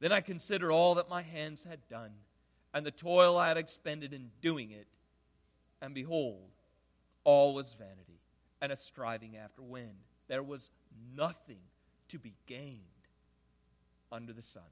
Then 0.00 0.12
I 0.12 0.20
considered 0.20 0.72
all 0.72 0.94
that 0.94 1.08
my 1.08 1.22
hands 1.22 1.64
had 1.64 1.86
done, 1.88 2.12
and 2.72 2.86
the 2.86 2.90
toil 2.90 3.36
I 3.36 3.48
had 3.48 3.56
expended 3.56 4.12
in 4.12 4.30
doing 4.40 4.70
it. 4.70 4.86
And 5.82 5.94
behold, 5.94 6.50
all 7.24 7.54
was 7.54 7.74
vanity 7.74 8.20
and 8.60 8.72
a 8.72 8.76
striving 8.76 9.36
after 9.36 9.62
wind. 9.62 9.96
There 10.28 10.42
was 10.42 10.70
nothing 11.14 11.60
to 12.08 12.18
be 12.18 12.34
gained 12.46 12.80
under 14.12 14.32
the 14.32 14.42
sun. 14.42 14.62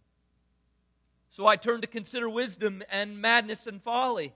So 1.31 1.47
I 1.47 1.57
turned 1.57 1.83
to 1.83 1.89
consider 1.89 2.29
wisdom 2.29 2.83
and 2.91 3.21
madness 3.21 3.67
and 3.67 3.83
folly. 3.83 4.33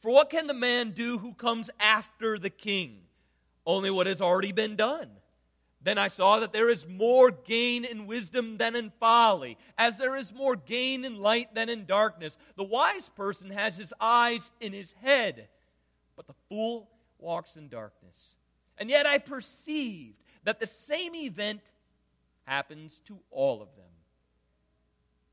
For 0.00 0.10
what 0.10 0.30
can 0.30 0.46
the 0.46 0.54
man 0.54 0.92
do 0.92 1.18
who 1.18 1.34
comes 1.34 1.70
after 1.80 2.38
the 2.38 2.50
king? 2.50 3.00
Only 3.66 3.90
what 3.90 4.06
has 4.06 4.20
already 4.20 4.52
been 4.52 4.76
done. 4.76 5.08
Then 5.80 5.98
I 5.98 6.08
saw 6.08 6.40
that 6.40 6.52
there 6.52 6.70
is 6.70 6.88
more 6.88 7.30
gain 7.30 7.84
in 7.84 8.06
wisdom 8.06 8.56
than 8.56 8.74
in 8.74 8.90
folly, 8.98 9.56
as 9.76 9.96
there 9.96 10.16
is 10.16 10.32
more 10.32 10.56
gain 10.56 11.04
in 11.04 11.20
light 11.20 11.54
than 11.54 11.68
in 11.68 11.86
darkness. 11.86 12.36
The 12.56 12.64
wise 12.64 13.08
person 13.10 13.50
has 13.50 13.76
his 13.76 13.94
eyes 14.00 14.50
in 14.60 14.72
his 14.72 14.92
head, 15.00 15.48
but 16.16 16.26
the 16.26 16.34
fool 16.48 16.90
walks 17.18 17.56
in 17.56 17.68
darkness. 17.68 18.34
And 18.76 18.90
yet 18.90 19.06
I 19.06 19.18
perceived 19.18 20.16
that 20.44 20.60
the 20.60 20.66
same 20.66 21.14
event 21.14 21.62
happens 22.44 23.00
to 23.06 23.18
all 23.30 23.62
of 23.62 23.68
them. 23.76 23.87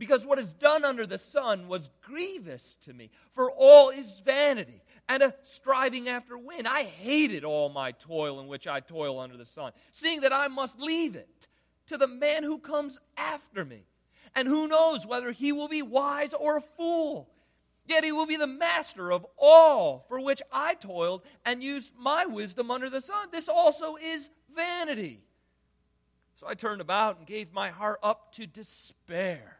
because 0.00 0.24
what 0.24 0.38
is 0.38 0.54
done 0.54 0.82
under 0.82 1.06
the 1.06 1.18
sun 1.18 1.68
was 1.68 1.90
grievous 2.00 2.78
to 2.86 2.94
me, 2.94 3.10
for 3.34 3.50
all 3.50 3.90
is 3.90 4.22
vanity 4.24 4.82
and 5.10 5.22
a 5.22 5.34
striving 5.42 6.08
after 6.08 6.38
wind. 6.38 6.66
I 6.66 6.84
hated 6.84 7.44
all 7.44 7.68
my 7.68 7.92
toil 7.92 8.40
in 8.40 8.46
which 8.46 8.66
I 8.66 8.80
toil 8.80 9.20
under 9.20 9.36
the 9.36 9.44
sun, 9.44 9.72
seeing 9.92 10.22
that 10.22 10.32
I 10.32 10.48
must 10.48 10.80
leave 10.80 11.16
it 11.16 11.48
to 11.88 11.98
the 11.98 12.08
man 12.08 12.44
who 12.44 12.56
comes 12.56 12.98
after 13.18 13.62
me. 13.62 13.82
And 14.34 14.48
who 14.48 14.68
knows 14.68 15.06
whether 15.06 15.32
he 15.32 15.52
will 15.52 15.68
be 15.68 15.82
wise 15.82 16.32
or 16.32 16.56
a 16.56 16.62
fool? 16.62 17.28
Yet 17.86 18.02
he 18.02 18.12
will 18.12 18.26
be 18.26 18.36
the 18.36 18.46
master 18.46 19.12
of 19.12 19.26
all 19.36 20.06
for 20.08 20.18
which 20.18 20.40
I 20.50 20.76
toiled 20.76 21.24
and 21.44 21.62
used 21.62 21.92
my 21.94 22.24
wisdom 22.24 22.70
under 22.70 22.88
the 22.88 23.02
sun. 23.02 23.28
This 23.30 23.50
also 23.50 23.96
is 23.96 24.30
vanity. 24.56 25.20
So 26.36 26.46
I 26.48 26.54
turned 26.54 26.80
about 26.80 27.18
and 27.18 27.26
gave 27.26 27.52
my 27.52 27.68
heart 27.68 27.98
up 28.02 28.32
to 28.36 28.46
despair 28.46 29.59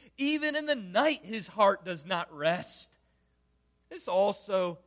Even 0.21 0.55
in 0.55 0.67
the 0.67 0.75
night, 0.75 1.21
his 1.23 1.47
heart 1.47 1.83
does 1.83 2.05
not 2.05 2.31
rest. 2.31 2.89
This 3.89 4.07
also 4.07 4.77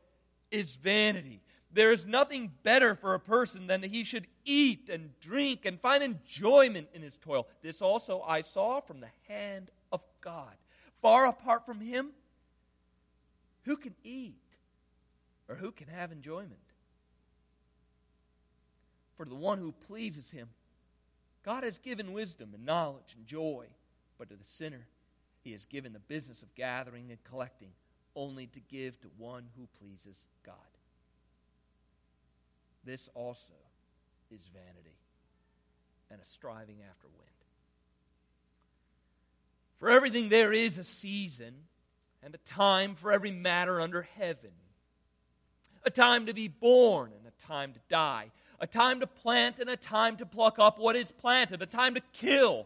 is 0.49 0.71
vanity. 0.71 1.41
There 1.73 1.91
is 1.91 2.05
nothing 2.05 2.53
better 2.63 2.95
for 2.95 3.13
a 3.13 3.19
person 3.19 3.67
than 3.67 3.81
that 3.81 3.91
he 3.91 4.05
should 4.05 4.27
eat 4.45 4.87
and 4.87 5.09
drink 5.19 5.65
and 5.65 5.77
find 5.81 6.01
enjoyment 6.01 6.87
in 6.93 7.01
his 7.01 7.17
toil. 7.17 7.49
This 7.61 7.81
also 7.81 8.21
I 8.21 8.43
saw 8.43 8.79
from 8.79 9.01
the 9.01 9.09
hand 9.27 9.71
of 9.91 9.99
God. 10.21 10.53
Far 11.01 11.25
apart 11.25 11.65
from 11.65 11.81
him, 11.81 12.11
who 13.65 13.75
can 13.75 13.93
eat 14.05 14.39
or 15.49 15.55
who 15.55 15.73
can 15.73 15.89
have 15.89 16.13
enjoyment? 16.13 16.53
For 19.17 19.25
the 19.25 19.35
one 19.35 19.59
who 19.59 19.73
pleases 19.73 20.31
him, 20.31 20.47
God 21.43 21.65
has 21.65 21.77
given 21.77 22.13
wisdom 22.13 22.51
and 22.53 22.65
knowledge 22.65 23.15
and 23.17 23.27
joy, 23.27 23.65
but 24.17 24.29
to 24.29 24.37
the 24.37 24.45
sinner, 24.45 24.87
he 25.45 25.51
has 25.51 25.63
given 25.65 25.93
the 25.93 25.99
business 25.99 26.41
of 26.41 26.53
gathering 26.55 27.11
and 27.11 27.23
collecting 27.23 27.69
only 28.15 28.47
to 28.47 28.59
give 28.59 28.99
to 29.01 29.07
one 29.17 29.45
who 29.55 29.67
pleases 29.79 30.25
God. 30.43 30.55
This 32.83 33.09
also 33.13 33.53
is 34.31 34.41
vanity 34.51 34.97
and 36.09 36.19
a 36.19 36.25
striving 36.25 36.77
after 36.89 37.07
wind. 37.07 37.29
For 39.77 39.91
everything 39.91 40.29
there 40.29 40.51
is 40.51 40.79
a 40.79 40.83
season 40.83 41.53
and 42.23 42.33
a 42.33 42.39
time 42.39 42.95
for 42.95 43.11
every 43.11 43.31
matter 43.31 43.79
under 43.79 44.01
heaven, 44.01 44.51
a 45.83 45.91
time 45.91 46.25
to 46.25 46.33
be 46.33 46.47
born 46.47 47.11
and 47.15 47.27
a 47.27 47.45
time 47.45 47.71
to 47.73 47.79
die, 47.87 48.31
a 48.59 48.65
time 48.65 48.99
to 48.99 49.07
plant 49.07 49.59
and 49.59 49.69
a 49.69 49.77
time 49.77 50.17
to 50.17 50.25
pluck 50.25 50.57
up 50.57 50.79
what 50.79 50.95
is 50.95 51.11
planted, 51.11 51.61
a 51.61 51.67
time 51.67 51.93
to 51.93 52.01
kill 52.13 52.65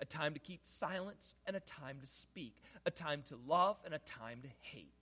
a 0.00 0.04
time 0.04 0.34
to 0.34 0.40
keep 0.40 0.60
silence 0.64 1.34
and 1.46 1.56
a 1.56 1.60
time 1.60 1.98
to 2.00 2.06
speak, 2.06 2.54
a 2.86 2.90
time 2.90 3.22
to 3.28 3.38
love 3.46 3.76
and 3.84 3.94
a 3.94 3.98
time 3.98 4.40
to 4.42 4.48
hate, 4.60 4.92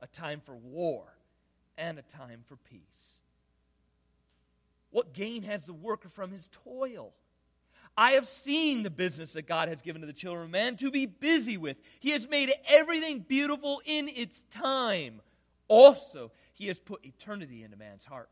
a 0.00 0.06
time 0.06 0.40
for 0.44 0.54
war 0.54 1.04
and 1.76 1.98
a 1.98 2.02
time 2.02 2.40
for 2.46 2.56
peace. 2.56 3.16
What 4.90 5.12
gain 5.12 5.42
has 5.42 5.66
the 5.66 5.72
worker 5.72 6.08
from 6.08 6.30
his 6.30 6.48
toil? 6.64 7.12
I 7.96 8.12
have 8.12 8.28
seen 8.28 8.84
the 8.84 8.90
business 8.90 9.32
that 9.32 9.46
God 9.46 9.68
has 9.68 9.82
given 9.82 10.02
to 10.02 10.06
the 10.06 10.12
children 10.12 10.44
of 10.44 10.50
man 10.50 10.76
to 10.76 10.90
be 10.90 11.06
busy 11.06 11.56
with. 11.56 11.78
He 11.98 12.10
has 12.10 12.28
made 12.28 12.52
everything 12.68 13.20
beautiful 13.20 13.82
in 13.84 14.08
its 14.08 14.44
time. 14.50 15.20
Also, 15.66 16.30
He 16.54 16.68
has 16.68 16.78
put 16.78 17.04
eternity 17.04 17.64
into 17.64 17.76
man's 17.76 18.04
heart. 18.04 18.30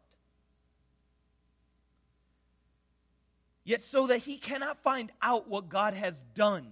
Yet, 3.66 3.82
so 3.82 4.06
that 4.06 4.18
he 4.18 4.36
cannot 4.36 4.78
find 4.78 5.10
out 5.20 5.48
what 5.48 5.68
God 5.68 5.92
has 5.92 6.14
done 6.34 6.68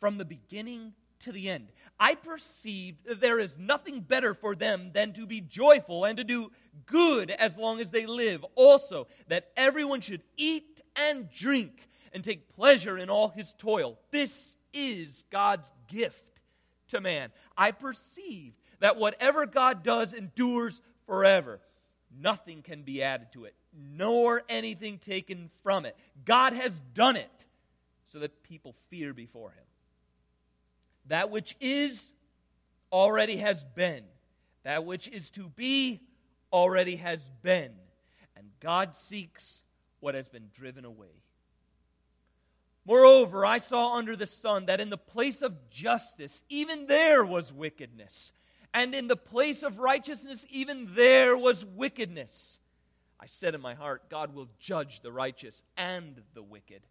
from 0.00 0.16
the 0.16 0.24
beginning 0.24 0.94
to 1.20 1.30
the 1.30 1.50
end. 1.50 1.68
I 2.00 2.14
perceive 2.14 2.96
that 3.04 3.20
there 3.20 3.38
is 3.38 3.58
nothing 3.58 4.00
better 4.00 4.32
for 4.32 4.54
them 4.54 4.92
than 4.94 5.12
to 5.12 5.26
be 5.26 5.42
joyful 5.42 6.06
and 6.06 6.16
to 6.16 6.24
do 6.24 6.50
good 6.86 7.30
as 7.30 7.58
long 7.58 7.80
as 7.80 7.90
they 7.90 8.06
live. 8.06 8.46
Also, 8.54 9.08
that 9.28 9.50
everyone 9.58 10.00
should 10.00 10.22
eat 10.38 10.80
and 10.96 11.30
drink 11.30 11.86
and 12.14 12.24
take 12.24 12.48
pleasure 12.54 12.96
in 12.96 13.10
all 13.10 13.28
his 13.28 13.52
toil. 13.58 13.98
This 14.10 14.56
is 14.72 15.24
God's 15.30 15.70
gift 15.86 16.24
to 16.88 17.00
man. 17.02 17.30
I 17.58 17.72
perceive 17.72 18.54
that 18.80 18.96
whatever 18.96 19.44
God 19.44 19.82
does 19.82 20.14
endures 20.14 20.80
forever. 21.04 21.60
Nothing 22.16 22.62
can 22.62 22.82
be 22.82 23.02
added 23.02 23.32
to 23.32 23.44
it 23.44 23.54
nor 23.78 24.42
anything 24.48 24.98
taken 24.98 25.50
from 25.62 25.84
it. 25.84 25.96
God 26.24 26.52
has 26.52 26.80
done 26.94 27.16
it 27.16 27.44
so 28.12 28.18
that 28.20 28.42
people 28.42 28.74
fear 28.88 29.12
before 29.12 29.50
him. 29.50 29.64
That 31.06 31.30
which 31.30 31.56
is 31.60 32.12
already 32.92 33.36
has 33.36 33.64
been, 33.74 34.04
that 34.64 34.84
which 34.84 35.08
is 35.08 35.30
to 35.30 35.48
be 35.48 36.00
already 36.52 36.96
has 36.96 37.28
been, 37.42 37.72
and 38.36 38.46
God 38.60 38.94
seeks 38.94 39.62
what 40.00 40.14
has 40.14 40.28
been 40.28 40.48
driven 40.54 40.84
away. 40.84 41.22
Moreover, 42.84 43.44
I 43.44 43.58
saw 43.58 43.96
under 43.96 44.16
the 44.16 44.26
sun 44.26 44.66
that 44.66 44.80
in 44.80 44.88
the 44.88 44.96
place 44.96 45.42
of 45.42 45.70
justice, 45.70 46.42
even 46.48 46.86
there 46.86 47.22
was 47.22 47.52
wickedness. 47.52 48.32
And 48.74 48.94
in 48.94 49.08
the 49.08 49.16
place 49.16 49.62
of 49.62 49.78
righteousness, 49.78 50.44
even 50.50 50.94
there 50.94 51.36
was 51.36 51.64
wickedness. 51.64 52.58
I 53.20 53.26
said 53.26 53.54
in 53.54 53.60
my 53.60 53.74
heart, 53.74 54.08
God 54.08 54.34
will 54.34 54.48
judge 54.60 55.00
the 55.00 55.10
righteous 55.10 55.62
and 55.76 56.22
the 56.34 56.42
wicked. 56.42 56.82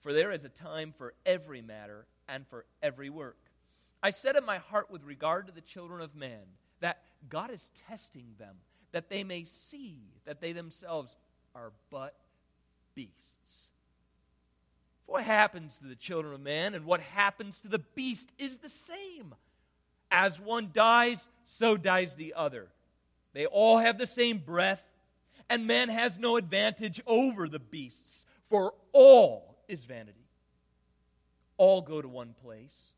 For 0.00 0.12
there 0.12 0.32
is 0.32 0.44
a 0.44 0.48
time 0.48 0.92
for 0.96 1.14
every 1.24 1.62
matter 1.62 2.06
and 2.28 2.46
for 2.48 2.64
every 2.82 3.10
work. 3.10 3.38
I 4.02 4.10
said 4.10 4.36
in 4.36 4.44
my 4.44 4.58
heart 4.58 4.90
with 4.90 5.02
regard 5.04 5.46
to 5.46 5.52
the 5.52 5.60
children 5.60 6.00
of 6.00 6.14
man 6.14 6.42
that 6.80 7.02
God 7.28 7.50
is 7.50 7.70
testing 7.88 8.34
them, 8.38 8.56
that 8.92 9.08
they 9.08 9.24
may 9.24 9.44
see 9.44 9.98
that 10.26 10.40
they 10.40 10.52
themselves 10.52 11.16
are 11.54 11.72
but 11.90 12.14
beasts. 12.94 13.70
what 15.06 15.24
happens 15.24 15.78
to 15.78 15.86
the 15.86 15.94
children 15.94 16.34
of 16.34 16.40
man 16.40 16.74
and 16.74 16.84
what 16.84 17.00
happens 17.00 17.58
to 17.60 17.68
the 17.68 17.78
beast 17.78 18.30
is 18.38 18.58
the 18.58 18.68
same. 18.68 19.34
As 20.16 20.40
one 20.40 20.70
dies, 20.72 21.26
so 21.44 21.76
dies 21.76 22.14
the 22.14 22.34
other. 22.34 22.68
They 23.32 23.46
all 23.46 23.78
have 23.78 23.98
the 23.98 24.06
same 24.06 24.38
breath 24.38 24.82
and 25.48 25.66
man 25.66 25.88
has 25.88 26.18
no 26.18 26.36
advantage 26.36 27.00
over 27.06 27.48
the 27.48 27.58
beasts, 27.58 28.24
for 28.48 28.74
all 28.92 29.56
is 29.68 29.84
vanity. 29.84 30.26
All 31.56 31.82
go 31.82 32.00
to 32.00 32.08
one 32.08 32.34
place. 32.42 32.92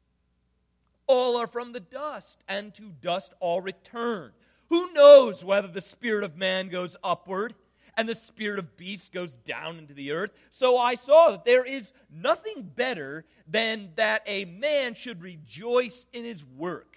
All 1.07 1.37
are 1.37 1.47
from 1.47 1.73
the 1.73 1.81
dust, 1.81 2.43
and 2.49 2.75
to 2.75 2.93
dust 3.01 3.33
all 3.41 3.61
return. 3.61 4.33
Who 4.71 4.93
knows 4.93 5.45
whether 5.45 5.69
the 5.69 5.81
spirit 5.81 6.25
of 6.25 6.37
man 6.37 6.69
goes 6.69 6.97
upward 7.05 7.55
and 7.97 8.09
the 8.09 8.15
spirit 8.15 8.59
of 8.59 8.77
beast 8.77 9.13
goes 9.13 9.37
down 9.37 9.79
into 9.79 9.95
the 9.95 10.11
earth? 10.11 10.33
So 10.51 10.77
I 10.77 10.97
saw 10.97 11.31
that 11.31 11.45
there 11.45 11.65
is 11.65 11.93
nothing 12.11 12.71
better 12.75 13.25
than 13.47 13.91
that 13.95 14.23
a 14.27 14.45
man 14.45 14.95
should 14.95 15.23
rejoice 15.23 16.05
in 16.13 16.25
his 16.25 16.45
work, 16.45 16.96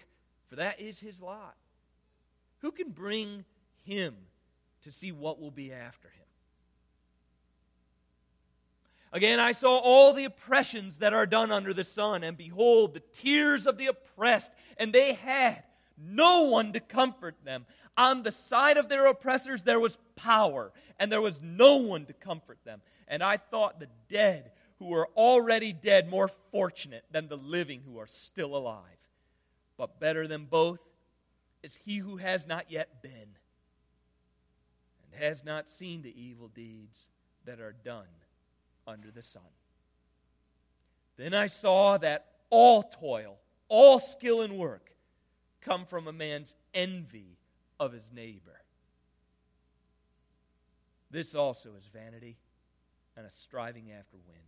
for 0.50 0.56
that 0.58 0.80
is 0.80 1.00
his 1.00 1.22
lot. 1.22 1.56
Who 2.60 2.72
can 2.72 2.90
bring 2.90 3.46
him 3.84 4.16
to 4.84 4.92
see 4.92 5.12
what 5.12 5.40
will 5.40 5.52
be 5.52 5.74
after 5.74 6.08
him. 6.08 6.26
Again, 9.12 9.40
I 9.40 9.54
saw 9.54 9.78
all 9.78 10.14
the 10.14 10.26
oppressions 10.26 10.98
that 10.98 11.14
are 11.14 11.26
done 11.26 11.52
under 11.52 11.74
the 11.74 11.84
sun, 11.84 12.24
and 12.24 12.38
behold, 12.38 12.94
the 12.94 13.02
tears 13.14 13.66
of 13.66 13.78
the 13.78 13.88
oppressed, 13.88 14.52
and 14.78 14.94
they 14.94 15.14
had 15.14 15.64
no 15.98 16.44
one 16.44 16.74
to 16.74 16.80
comfort 16.80 17.36
them. 17.44 17.66
On 17.98 18.22
the 18.22 18.32
side 18.32 18.78
of 18.78 18.88
their 18.88 19.08
oppressors 19.08 19.64
there 19.64 19.80
was 19.80 19.98
power, 20.16 20.72
and 21.00 21.12
there 21.12 21.22
was 21.22 21.42
no 21.42 21.78
one 21.78 22.06
to 22.06 22.14
comfort 22.14 22.60
them. 22.64 22.82
And 23.08 23.24
I 23.24 23.38
thought 23.38 23.80
the 23.80 23.90
dead 24.10 24.52
who 24.78 24.86
were 24.86 25.10
already 25.18 25.74
dead 25.74 26.08
more 26.08 26.30
fortunate 26.52 27.04
than 27.12 27.28
the 27.28 27.36
living 27.36 27.82
who 27.86 27.98
are 27.98 28.08
still 28.08 28.56
alive. 28.56 28.99
But 29.80 29.98
better 29.98 30.28
than 30.28 30.44
both 30.44 30.82
is 31.64 31.78
he 31.78 32.00
who 32.00 32.18
has 32.18 32.46
not 32.46 32.70
yet 32.70 33.02
been 33.02 33.38
and 35.04 35.24
has 35.24 35.46
not 35.46 35.70
seen 35.70 36.02
the 36.02 36.22
evil 36.22 36.50
deeds 36.50 37.08
that 37.46 37.62
are 37.62 37.74
done 37.86 38.04
under 38.86 39.10
the 39.10 39.24
sun. 39.24 39.42
Then 41.16 41.34
I 41.34 41.48
saw 41.48 41.98
that 41.98 42.26
all 42.50 42.84
toil, 42.84 43.38
all 43.70 44.00
skill 44.00 44.42
and 44.42 44.58
work 44.58 44.92
come 45.62 45.86
from 45.86 46.10
a 46.10 46.14
man's 46.14 46.56
envy 46.74 47.38
of 47.80 47.94
his 47.94 48.12
neighbor. 48.14 48.60
This 51.10 51.34
also 51.34 51.70
is 51.78 51.86
vanity 51.94 52.36
and 53.16 53.26
a 53.26 53.32
striving 53.32 53.94
after 53.98 54.18
wind. 54.28 54.40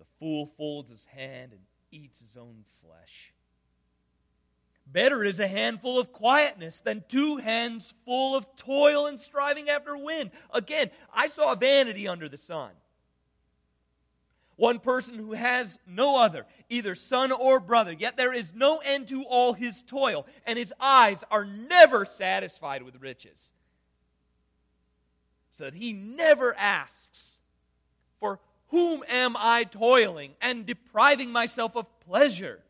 The 0.00 0.04
fool 0.18 0.50
folds 0.56 0.90
his 0.90 1.04
hand 1.04 1.52
and 1.52 1.60
eats 1.92 2.18
his 2.18 2.36
own 2.36 2.64
flesh. 2.82 3.32
Better 4.86 5.24
is 5.24 5.40
a 5.40 5.48
handful 5.48 5.98
of 5.98 6.12
quietness 6.12 6.80
than 6.80 7.04
two 7.08 7.38
hands 7.38 7.92
full 8.04 8.36
of 8.36 8.56
toil 8.56 9.06
and 9.06 9.20
striving 9.20 9.68
after 9.68 9.96
wind. 9.96 10.30
Again, 10.54 10.90
I 11.12 11.28
saw 11.28 11.54
vanity 11.54 12.06
under 12.06 12.28
the 12.28 12.38
sun. 12.38 12.70
One 14.54 14.78
person 14.78 15.16
who 15.16 15.32
has 15.32 15.78
no 15.86 16.22
other, 16.22 16.46
either 16.70 16.94
son 16.94 17.30
or 17.30 17.60
brother, 17.60 17.92
yet 17.92 18.16
there 18.16 18.32
is 18.32 18.54
no 18.54 18.78
end 18.78 19.08
to 19.08 19.22
all 19.24 19.52
his 19.52 19.82
toil, 19.82 20.26
and 20.46 20.58
his 20.58 20.72
eyes 20.80 21.22
are 21.30 21.44
never 21.44 22.06
satisfied 22.06 22.82
with 22.82 23.02
riches. 23.02 23.50
So 25.52 25.64
that 25.64 25.74
he 25.74 25.92
never 25.92 26.54
asks, 26.54 27.38
For 28.18 28.40
whom 28.68 29.04
am 29.08 29.36
I 29.36 29.64
toiling 29.64 30.34
and 30.40 30.64
depriving 30.64 31.32
myself 31.32 31.76
of 31.76 31.86
pleasure? 32.00 32.60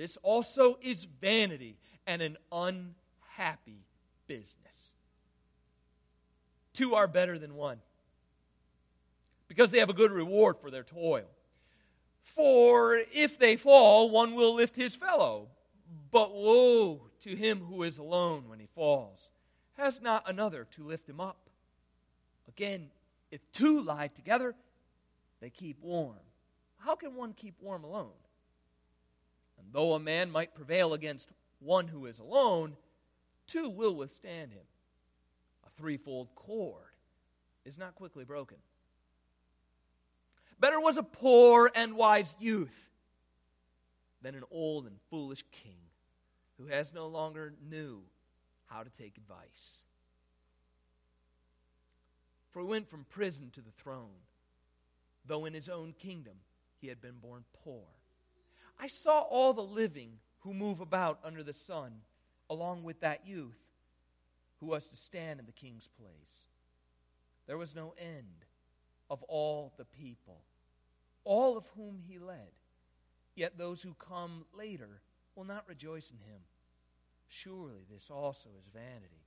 This 0.00 0.16
also 0.22 0.78
is 0.80 1.04
vanity 1.04 1.76
and 2.06 2.22
an 2.22 2.38
unhappy 2.50 3.84
business. 4.26 4.94
Two 6.72 6.94
are 6.94 7.06
better 7.06 7.38
than 7.38 7.54
one 7.54 7.80
because 9.46 9.70
they 9.70 9.78
have 9.78 9.90
a 9.90 9.92
good 9.92 10.10
reward 10.10 10.56
for 10.56 10.70
their 10.70 10.84
toil. 10.84 11.26
For 12.22 13.02
if 13.12 13.38
they 13.38 13.56
fall, 13.56 14.08
one 14.08 14.34
will 14.34 14.54
lift 14.54 14.74
his 14.74 14.96
fellow. 14.96 15.48
But 16.10 16.34
woe 16.34 17.02
to 17.24 17.36
him 17.36 17.60
who 17.60 17.82
is 17.82 17.98
alone 17.98 18.44
when 18.48 18.58
he 18.58 18.68
falls, 18.74 19.28
has 19.76 20.00
not 20.00 20.26
another 20.26 20.66
to 20.76 20.82
lift 20.82 21.06
him 21.06 21.20
up. 21.20 21.50
Again, 22.48 22.88
if 23.30 23.42
two 23.52 23.82
lie 23.82 24.08
together, 24.08 24.54
they 25.42 25.50
keep 25.50 25.76
warm. 25.82 26.16
How 26.78 26.94
can 26.94 27.14
one 27.14 27.34
keep 27.34 27.56
warm 27.60 27.84
alone? 27.84 28.12
Though 29.72 29.94
a 29.94 30.00
man 30.00 30.30
might 30.30 30.54
prevail 30.54 30.92
against 30.94 31.28
one 31.60 31.88
who 31.88 32.06
is 32.06 32.18
alone, 32.18 32.76
two 33.46 33.68
will 33.68 33.94
withstand 33.94 34.52
him. 34.52 34.64
A 35.66 35.70
threefold 35.78 36.28
cord 36.34 36.92
is 37.64 37.78
not 37.78 37.94
quickly 37.94 38.24
broken. 38.24 38.56
Better 40.58 40.80
was 40.80 40.96
a 40.96 41.02
poor 41.02 41.70
and 41.74 41.94
wise 41.94 42.34
youth 42.38 42.90
than 44.22 44.34
an 44.34 44.44
old 44.50 44.86
and 44.86 44.96
foolish 45.08 45.44
king 45.50 45.78
who 46.58 46.66
has 46.66 46.92
no 46.92 47.06
longer 47.06 47.54
knew 47.68 48.02
how 48.66 48.82
to 48.82 48.90
take 48.90 49.16
advice. 49.16 49.78
For 52.50 52.60
he 52.60 52.68
went 52.68 52.90
from 52.90 53.06
prison 53.08 53.50
to 53.54 53.60
the 53.60 53.70
throne, 53.70 54.20
though 55.24 55.44
in 55.44 55.54
his 55.54 55.68
own 55.68 55.94
kingdom 55.98 56.34
he 56.80 56.88
had 56.88 57.00
been 57.00 57.16
born 57.22 57.44
poor. 57.64 57.84
I 58.80 58.86
saw 58.86 59.20
all 59.20 59.52
the 59.52 59.60
living 59.60 60.12
who 60.40 60.54
move 60.54 60.80
about 60.80 61.20
under 61.22 61.42
the 61.42 61.52
sun, 61.52 61.92
along 62.48 62.82
with 62.82 63.00
that 63.00 63.26
youth 63.26 63.60
who 64.58 64.66
was 64.66 64.88
to 64.88 64.96
stand 64.96 65.38
in 65.38 65.46
the 65.46 65.52
king's 65.52 65.88
place. 65.98 66.48
There 67.46 67.58
was 67.58 67.74
no 67.74 67.94
end 67.98 68.46
of 69.10 69.22
all 69.24 69.72
the 69.76 69.84
people, 69.84 70.40
all 71.24 71.58
of 71.58 71.66
whom 71.76 71.98
he 72.06 72.18
led. 72.18 72.48
Yet 73.34 73.58
those 73.58 73.82
who 73.82 73.94
come 73.94 74.44
later 74.56 75.02
will 75.34 75.44
not 75.44 75.68
rejoice 75.68 76.10
in 76.10 76.18
him. 76.30 76.40
Surely 77.28 77.84
this 77.90 78.10
also 78.10 78.48
is 78.58 78.66
vanity 78.72 79.24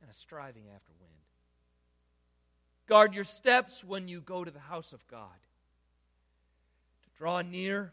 and 0.00 0.10
a 0.10 0.14
striving 0.14 0.64
after 0.74 0.92
wind. 1.00 1.12
Guard 2.86 3.14
your 3.14 3.24
steps 3.24 3.84
when 3.84 4.08
you 4.08 4.20
go 4.20 4.44
to 4.44 4.50
the 4.50 4.58
house 4.58 4.92
of 4.92 5.06
God. 5.08 5.28
To 7.02 7.18
draw 7.18 7.42
near, 7.42 7.92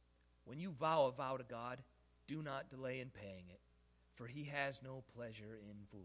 When 0.45 0.59
you 0.59 0.71
vow 0.71 1.05
a 1.05 1.11
vow 1.11 1.37
to 1.37 1.43
God, 1.43 1.79
do 2.27 2.41
not 2.41 2.69
delay 2.69 2.99
in 2.99 3.09
paying 3.09 3.45
it, 3.49 3.59
for 4.15 4.27
he 4.27 4.45
has 4.45 4.81
no 4.83 5.03
pleasure 5.15 5.59
in 5.69 5.75
fools. 5.91 6.03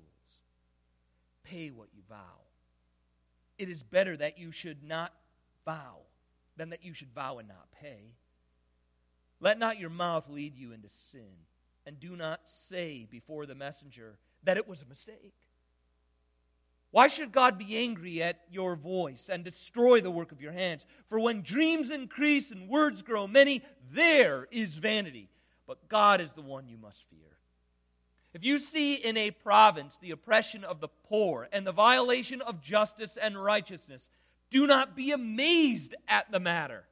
Pay 1.44 1.70
what 1.70 1.88
you 1.94 2.02
vow. 2.08 2.42
It 3.58 3.68
is 3.68 3.82
better 3.82 4.16
that 4.16 4.38
you 4.38 4.50
should 4.50 4.82
not 4.82 5.12
vow 5.64 6.00
than 6.56 6.70
that 6.70 6.84
you 6.84 6.94
should 6.94 7.12
vow 7.12 7.38
and 7.38 7.48
not 7.48 7.70
pay. 7.80 8.14
Let 9.40 9.58
not 9.58 9.78
your 9.78 9.90
mouth 9.90 10.28
lead 10.28 10.56
you 10.56 10.72
into 10.72 10.88
sin, 10.88 11.46
and 11.84 12.00
do 12.00 12.16
not 12.16 12.40
say 12.68 13.06
before 13.10 13.46
the 13.46 13.54
messenger 13.54 14.18
that 14.42 14.56
it 14.56 14.66
was 14.66 14.82
a 14.82 14.86
mistake. 14.86 15.34
Why 16.96 17.08
should 17.08 17.30
God 17.30 17.58
be 17.58 17.76
angry 17.76 18.22
at 18.22 18.40
your 18.50 18.74
voice 18.74 19.28
and 19.30 19.44
destroy 19.44 20.00
the 20.00 20.10
work 20.10 20.32
of 20.32 20.40
your 20.40 20.52
hands? 20.52 20.86
For 21.10 21.20
when 21.20 21.42
dreams 21.42 21.90
increase 21.90 22.50
and 22.50 22.70
words 22.70 23.02
grow 23.02 23.26
many, 23.26 23.60
there 23.92 24.48
is 24.50 24.76
vanity. 24.76 25.28
But 25.66 25.90
God 25.90 26.22
is 26.22 26.32
the 26.32 26.40
one 26.40 26.70
you 26.70 26.78
must 26.78 27.04
fear. 27.10 27.36
If 28.32 28.46
you 28.46 28.58
see 28.58 28.94
in 28.94 29.18
a 29.18 29.30
province 29.30 29.98
the 30.00 30.12
oppression 30.12 30.64
of 30.64 30.80
the 30.80 30.88
poor 30.88 31.50
and 31.52 31.66
the 31.66 31.72
violation 31.72 32.40
of 32.40 32.62
justice 32.62 33.18
and 33.20 33.36
righteousness, 33.44 34.08
do 34.48 34.66
not 34.66 34.96
be 34.96 35.12
amazed 35.12 35.94
at 36.08 36.32
the 36.32 36.40
matter. 36.40 36.84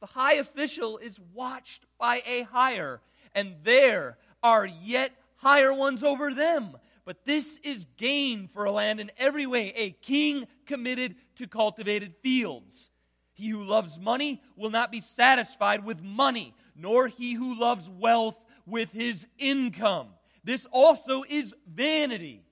The 0.00 0.06
high 0.06 0.34
official 0.34 0.98
is 0.98 1.20
watched 1.34 1.84
by 2.00 2.24
a 2.26 2.42
higher, 2.42 3.00
and 3.32 3.54
there 3.62 4.18
are 4.42 4.66
yet 4.66 5.12
higher 5.36 5.72
ones 5.72 6.02
over 6.02 6.34
them. 6.34 6.76
But 7.08 7.24
this 7.24 7.58
is 7.62 7.86
gain 7.96 8.48
for 8.48 8.66
a 8.66 8.70
land 8.70 9.00
in 9.00 9.10
every 9.16 9.46
way, 9.46 9.72
a 9.74 9.92
king 9.92 10.46
committed 10.66 11.14
to 11.36 11.46
cultivated 11.46 12.14
fields. 12.22 12.90
He 13.32 13.48
who 13.48 13.64
loves 13.64 13.98
money 13.98 14.42
will 14.56 14.68
not 14.68 14.92
be 14.92 15.00
satisfied 15.00 15.86
with 15.86 16.02
money, 16.02 16.54
nor 16.76 17.08
he 17.08 17.32
who 17.32 17.58
loves 17.58 17.88
wealth 17.88 18.36
with 18.66 18.92
his 18.92 19.26
income. 19.38 20.08
This 20.44 20.66
also 20.70 21.24
is 21.26 21.54
vanity. 21.66 22.42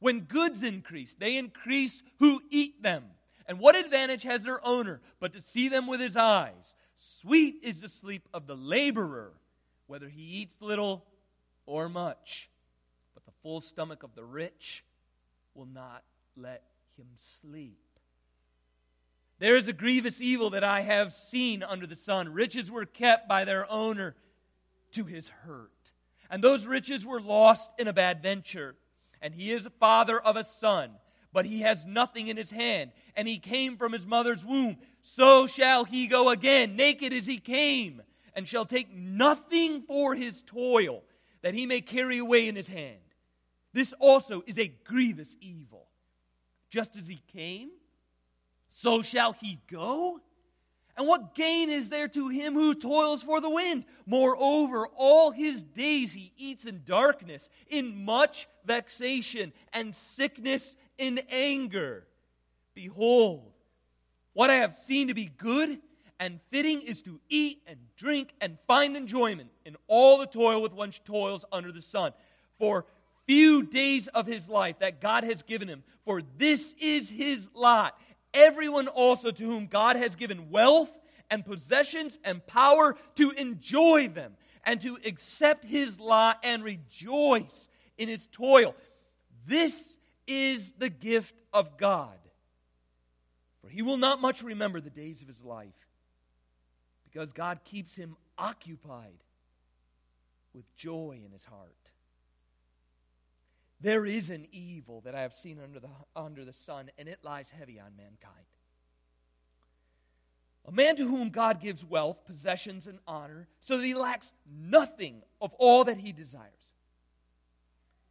When 0.00 0.20
goods 0.20 0.62
increase, 0.62 1.14
they 1.14 1.38
increase 1.38 2.02
who 2.18 2.42
eat 2.50 2.82
them. 2.82 3.04
And 3.46 3.58
what 3.58 3.74
advantage 3.74 4.24
has 4.24 4.42
their 4.42 4.62
owner 4.66 5.00
but 5.18 5.32
to 5.32 5.40
see 5.40 5.70
them 5.70 5.86
with 5.86 6.00
his 6.00 6.18
eyes? 6.18 6.74
Sweet 6.98 7.54
is 7.62 7.80
the 7.80 7.88
sleep 7.88 8.28
of 8.34 8.46
the 8.46 8.54
laborer, 8.54 9.32
whether 9.86 10.10
he 10.10 10.20
eats 10.20 10.56
little 10.60 11.06
or 11.64 11.88
much. 11.88 12.50
Full 13.46 13.60
stomach 13.60 14.02
of 14.02 14.16
the 14.16 14.24
rich 14.24 14.82
will 15.54 15.68
not 15.72 16.02
let 16.36 16.64
him 16.98 17.06
sleep. 17.14 17.78
There 19.38 19.54
is 19.54 19.68
a 19.68 19.72
grievous 19.72 20.20
evil 20.20 20.50
that 20.50 20.64
I 20.64 20.80
have 20.80 21.12
seen 21.12 21.62
under 21.62 21.86
the 21.86 21.94
sun. 21.94 22.32
Riches 22.32 22.72
were 22.72 22.86
kept 22.86 23.28
by 23.28 23.44
their 23.44 23.70
owner 23.70 24.16
to 24.94 25.04
his 25.04 25.28
hurt. 25.28 25.92
And 26.28 26.42
those 26.42 26.66
riches 26.66 27.06
were 27.06 27.20
lost 27.20 27.70
in 27.78 27.86
a 27.86 27.92
bad 27.92 28.20
venture. 28.20 28.74
And 29.22 29.32
he 29.32 29.52
is 29.52 29.64
a 29.64 29.70
father 29.70 30.18
of 30.18 30.34
a 30.34 30.42
son, 30.42 30.90
but 31.32 31.46
he 31.46 31.60
has 31.60 31.86
nothing 31.86 32.26
in 32.26 32.36
his 32.36 32.50
hand. 32.50 32.90
And 33.14 33.28
he 33.28 33.38
came 33.38 33.76
from 33.76 33.92
his 33.92 34.08
mother's 34.08 34.44
womb. 34.44 34.76
So 35.02 35.46
shall 35.46 35.84
he 35.84 36.08
go 36.08 36.30
again, 36.30 36.74
naked 36.74 37.12
as 37.12 37.26
he 37.26 37.38
came, 37.38 38.02
and 38.34 38.48
shall 38.48 38.64
take 38.64 38.92
nothing 38.92 39.82
for 39.82 40.16
his 40.16 40.42
toil 40.42 41.04
that 41.42 41.54
he 41.54 41.64
may 41.64 41.80
carry 41.80 42.18
away 42.18 42.48
in 42.48 42.56
his 42.56 42.66
hand. 42.66 42.98
This 43.76 43.92
also 44.00 44.42
is 44.46 44.58
a 44.58 44.68
grievous 44.84 45.36
evil. 45.38 45.88
Just 46.70 46.96
as 46.96 47.06
he 47.06 47.20
came, 47.30 47.68
so 48.70 49.02
shall 49.02 49.34
he 49.34 49.60
go. 49.70 50.18
And 50.96 51.06
what 51.06 51.34
gain 51.34 51.68
is 51.68 51.90
there 51.90 52.08
to 52.08 52.28
him 52.28 52.54
who 52.54 52.74
toils 52.74 53.22
for 53.22 53.38
the 53.38 53.50
wind? 53.50 53.84
Moreover, 54.06 54.88
all 54.96 55.30
his 55.30 55.62
days 55.62 56.14
he 56.14 56.32
eats 56.38 56.64
in 56.64 56.84
darkness, 56.86 57.50
in 57.68 58.02
much 58.02 58.48
vexation 58.64 59.52
and 59.74 59.94
sickness 59.94 60.74
in 60.96 61.20
anger. 61.28 62.06
Behold, 62.72 63.52
what 64.32 64.48
I 64.48 64.54
have 64.54 64.72
seen 64.72 65.08
to 65.08 65.14
be 65.14 65.26
good 65.36 65.80
and 66.18 66.40
fitting 66.50 66.80
is 66.80 67.02
to 67.02 67.20
eat 67.28 67.60
and 67.66 67.76
drink 67.98 68.32
and 68.40 68.56
find 68.66 68.96
enjoyment 68.96 69.50
in 69.66 69.76
all 69.86 70.16
the 70.16 70.26
toil 70.26 70.62
with 70.62 70.72
which 70.72 71.04
toils 71.04 71.44
under 71.52 71.72
the 71.72 71.82
sun. 71.82 72.14
For 72.58 72.86
few 73.26 73.62
days 73.62 74.06
of 74.08 74.26
his 74.26 74.48
life 74.48 74.78
that 74.78 75.00
God 75.00 75.24
has 75.24 75.42
given 75.42 75.68
him, 75.68 75.82
for 76.04 76.22
this 76.38 76.74
is 76.80 77.10
his 77.10 77.48
lot 77.54 77.98
everyone 78.36 78.86
also 78.86 79.30
to 79.30 79.44
whom 79.44 79.66
God 79.66 79.96
has 79.96 80.14
given 80.14 80.50
wealth 80.50 80.92
and 81.30 81.44
possessions 81.44 82.18
and 82.22 82.46
power 82.46 82.96
to 83.16 83.30
enjoy 83.32 84.08
them 84.08 84.36
and 84.64 84.80
to 84.82 84.98
accept 85.04 85.64
his 85.64 85.98
lot 85.98 86.38
and 86.44 86.62
rejoice 86.62 87.68
in 87.98 88.08
his 88.08 88.26
toil. 88.26 88.74
This 89.46 89.96
is 90.26 90.72
the 90.72 90.90
gift 90.90 91.34
of 91.52 91.78
God. 91.78 92.18
For 93.62 93.68
he 93.68 93.82
will 93.82 93.96
not 93.96 94.20
much 94.20 94.42
remember 94.42 94.80
the 94.80 94.90
days 94.90 95.22
of 95.22 95.28
his 95.28 95.42
life 95.42 95.72
because 97.04 97.32
God 97.32 97.60
keeps 97.64 97.94
him 97.94 98.16
occupied 98.36 99.18
with 100.52 100.64
joy 100.76 101.18
in 101.24 101.32
his 101.32 101.44
heart. 101.44 101.85
There 103.80 104.06
is 104.06 104.30
an 104.30 104.46
evil 104.52 105.02
that 105.02 105.14
I 105.14 105.20
have 105.22 105.34
seen 105.34 105.58
under 105.62 105.80
the, 105.80 105.88
under 106.14 106.44
the 106.44 106.52
sun, 106.52 106.90
and 106.98 107.08
it 107.08 107.18
lies 107.22 107.50
heavy 107.50 107.78
on 107.78 107.96
mankind. 107.96 108.46
A 110.66 110.72
man 110.72 110.96
to 110.96 111.06
whom 111.06 111.30
God 111.30 111.60
gives 111.60 111.84
wealth, 111.84 112.24
possessions, 112.26 112.86
and 112.86 112.98
honor, 113.06 113.48
so 113.60 113.76
that 113.76 113.84
he 113.84 113.94
lacks 113.94 114.32
nothing 114.50 115.22
of 115.40 115.52
all 115.54 115.84
that 115.84 115.98
he 115.98 116.12
desires. 116.12 116.50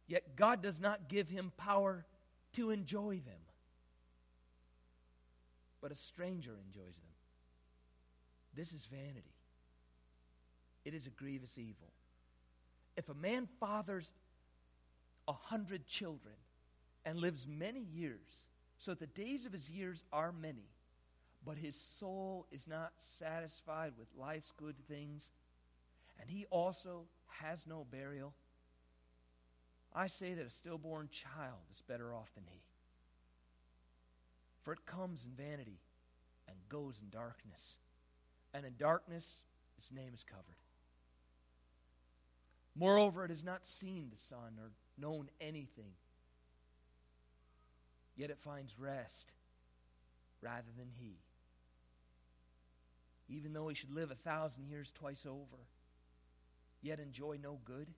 Yet 0.06 0.36
God 0.36 0.62
does 0.62 0.80
not 0.80 1.08
give 1.08 1.28
him 1.28 1.52
power 1.56 2.06
to 2.54 2.70
enjoy 2.70 3.20
them, 3.26 3.40
but 5.82 5.92
a 5.92 5.96
stranger 5.96 6.56
enjoys 6.64 6.94
them. 6.94 7.10
This 8.54 8.72
is 8.72 8.86
vanity, 8.86 9.34
it 10.84 10.94
is 10.94 11.06
a 11.06 11.10
grievous 11.10 11.58
evil. 11.58 11.92
If 12.96 13.10
a 13.10 13.14
man 13.14 13.48
fathers 13.60 14.10
a 15.28 15.32
hundred 15.32 15.86
children 15.86 16.34
and 17.04 17.18
lives 17.18 17.46
many 17.48 17.80
years, 17.80 18.46
so 18.78 18.94
the 18.94 19.06
days 19.06 19.46
of 19.46 19.52
his 19.52 19.70
years 19.70 20.04
are 20.12 20.32
many, 20.32 20.68
but 21.44 21.56
his 21.56 21.76
soul 21.76 22.46
is 22.50 22.68
not 22.68 22.92
satisfied 22.98 23.92
with 23.98 24.08
life's 24.18 24.52
good 24.56 24.76
things, 24.88 25.30
and 26.20 26.28
he 26.28 26.46
also 26.50 27.06
has 27.28 27.66
no 27.66 27.86
burial. 27.90 28.34
I 29.94 30.08
say 30.08 30.34
that 30.34 30.46
a 30.46 30.50
stillborn 30.50 31.08
child 31.10 31.60
is 31.72 31.80
better 31.80 32.12
off 32.12 32.34
than 32.34 32.44
he. 32.50 32.60
For 34.62 34.72
it 34.72 34.84
comes 34.84 35.24
in 35.24 35.30
vanity 35.30 35.78
and 36.48 36.56
goes 36.68 37.00
in 37.00 37.08
darkness. 37.08 37.76
And 38.52 38.66
in 38.66 38.74
darkness, 38.78 39.40
its 39.78 39.92
name 39.92 40.12
is 40.12 40.24
covered. 40.24 40.56
Moreover, 42.74 43.24
it 43.24 43.30
has 43.30 43.44
not 43.44 43.64
seen 43.64 44.08
the 44.10 44.18
sun 44.18 44.58
or 44.58 44.70
known 44.98 45.28
anything. 45.40 45.92
Yet 48.16 48.30
it 48.30 48.38
finds 48.38 48.78
rest 48.78 49.32
rather 50.40 50.70
than 50.76 50.88
he. 50.98 51.18
Even 53.28 53.52
though 53.52 53.68
he 53.68 53.74
should 53.74 53.92
live 53.92 54.10
a 54.10 54.14
thousand 54.14 54.68
years 54.68 54.92
twice 54.92 55.26
over, 55.26 55.66
yet 56.80 57.00
enjoy 57.00 57.38
no 57.42 57.58
good? 57.64 57.88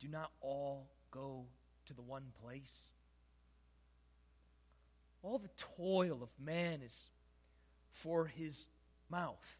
Do 0.00 0.08
not 0.08 0.30
all 0.40 0.90
go 1.10 1.44
to 1.86 1.94
the 1.94 2.02
one 2.02 2.32
place? 2.42 2.88
All 5.22 5.38
the 5.38 5.50
toil 5.76 6.22
of 6.22 6.30
man 6.44 6.80
is 6.82 7.10
for 7.92 8.26
his 8.26 8.66
mouth, 9.08 9.58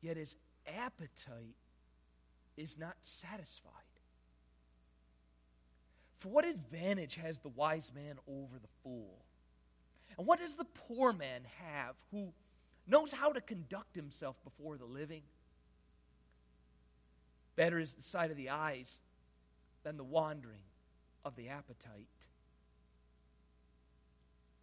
yet 0.00 0.16
his 0.16 0.36
appetite 0.66 1.56
is 2.56 2.78
not 2.78 2.96
satisfied. 3.00 3.81
For 6.22 6.28
what 6.28 6.44
advantage 6.44 7.16
has 7.16 7.40
the 7.40 7.48
wise 7.48 7.90
man 7.92 8.14
over 8.28 8.56
the 8.56 8.68
fool? 8.84 9.24
And 10.16 10.24
what 10.24 10.38
does 10.38 10.54
the 10.54 10.66
poor 10.66 11.12
man 11.12 11.40
have 11.58 11.96
who 12.12 12.32
knows 12.86 13.10
how 13.10 13.32
to 13.32 13.40
conduct 13.40 13.96
himself 13.96 14.36
before 14.44 14.76
the 14.76 14.84
living? 14.84 15.22
Better 17.56 17.80
is 17.80 17.94
the 17.94 18.04
sight 18.04 18.30
of 18.30 18.36
the 18.36 18.50
eyes 18.50 19.00
than 19.82 19.96
the 19.96 20.04
wandering 20.04 20.62
of 21.24 21.34
the 21.34 21.48
appetite. 21.48 22.06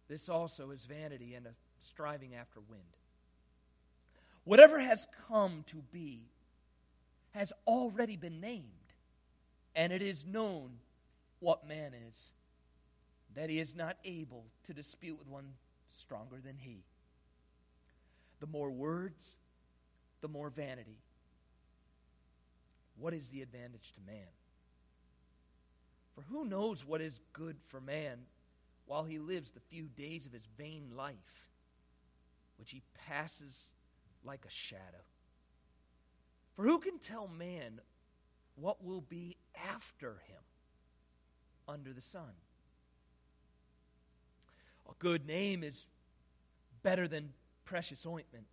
This 0.08 0.30
also 0.30 0.70
is 0.70 0.86
vanity 0.86 1.34
and 1.34 1.44
a 1.44 1.50
striving 1.78 2.34
after 2.34 2.60
wind. 2.70 2.80
Whatever 4.44 4.78
has 4.78 5.06
come 5.28 5.64
to 5.66 5.82
be 5.92 6.22
has 7.32 7.52
already 7.66 8.16
been 8.16 8.40
named, 8.40 8.64
and 9.76 9.92
it 9.92 10.00
is 10.00 10.24
known 10.24 10.70
what 11.40 11.66
man 11.66 11.92
is, 12.08 12.32
that 13.34 13.50
he 13.50 13.58
is 13.58 13.74
not 13.74 13.96
able 14.04 14.44
to 14.64 14.72
dispute 14.72 15.18
with 15.18 15.28
one 15.28 15.54
stronger 15.90 16.40
than 16.44 16.56
he. 16.58 16.84
The 18.40 18.46
more 18.46 18.70
words, 18.70 19.36
the 20.20 20.28
more 20.28 20.50
vanity. 20.50 20.98
What 22.98 23.14
is 23.14 23.30
the 23.30 23.42
advantage 23.42 23.92
to 23.94 24.00
man? 24.06 24.28
For 26.14 26.22
who 26.22 26.44
knows 26.44 26.84
what 26.84 27.00
is 27.00 27.20
good 27.32 27.56
for 27.68 27.80
man 27.80 28.18
while 28.86 29.04
he 29.04 29.18
lives 29.18 29.50
the 29.50 29.60
few 29.60 29.84
days 29.84 30.26
of 30.26 30.32
his 30.32 30.46
vain 30.58 30.90
life, 30.96 31.46
which 32.58 32.70
he 32.72 32.82
passes 33.06 33.70
like 34.24 34.44
a 34.46 34.50
shadow? 34.50 35.04
For 36.56 36.64
who 36.64 36.78
can 36.78 36.98
tell 36.98 37.28
man 37.28 37.80
what 38.56 38.84
will 38.84 39.00
be 39.00 39.36
after 39.54 40.20
him 40.26 40.42
under 41.70 41.92
the 41.92 42.00
sun? 42.00 42.32
A 44.88 44.92
good 44.98 45.26
name 45.26 45.62
is 45.62 45.86
better 46.82 47.06
than 47.06 47.32
precious 47.64 48.04
ointment, 48.04 48.46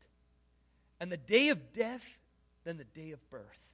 and 1.00 1.12
the 1.12 1.18
day 1.18 1.50
of 1.50 1.74
death 1.74 2.06
than 2.64 2.78
the 2.78 2.84
day 2.84 3.12
of 3.12 3.30
birth. 3.30 3.74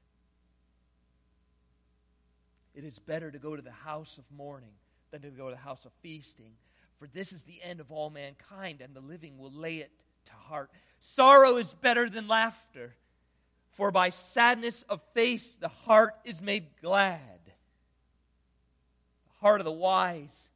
It 2.73 2.83
is 2.83 2.97
better 2.97 3.29
to 3.29 3.37
go 3.37 3.55
to 3.55 3.61
the 3.61 3.71
house 3.71 4.17
of 4.17 4.23
mourning 4.35 4.73
than 5.11 5.21
to 5.21 5.29
go 5.29 5.49
to 5.49 5.55
the 5.55 5.61
house 5.61 5.85
of 5.85 5.91
feasting. 6.01 6.53
For 6.97 7.07
this 7.07 7.33
is 7.33 7.43
the 7.43 7.61
end 7.61 7.79
of 7.79 7.91
all 7.91 8.09
mankind, 8.09 8.81
and 8.81 8.95
the 8.95 9.01
living 9.01 9.37
will 9.37 9.51
lay 9.51 9.77
it 9.77 9.91
to 10.25 10.33
heart. 10.33 10.71
Sorrow 11.01 11.57
is 11.57 11.73
better 11.73 12.09
than 12.09 12.27
laughter, 12.27 12.95
for 13.71 13.91
by 13.91 14.09
sadness 14.09 14.83
of 14.83 15.01
face 15.13 15.57
the 15.59 15.67
heart 15.67 16.15
is 16.23 16.41
made 16.41 16.67
glad. 16.81 17.42
Heart 19.43 19.59
of 19.59 19.65
the 19.65 19.73
wise 19.73 20.47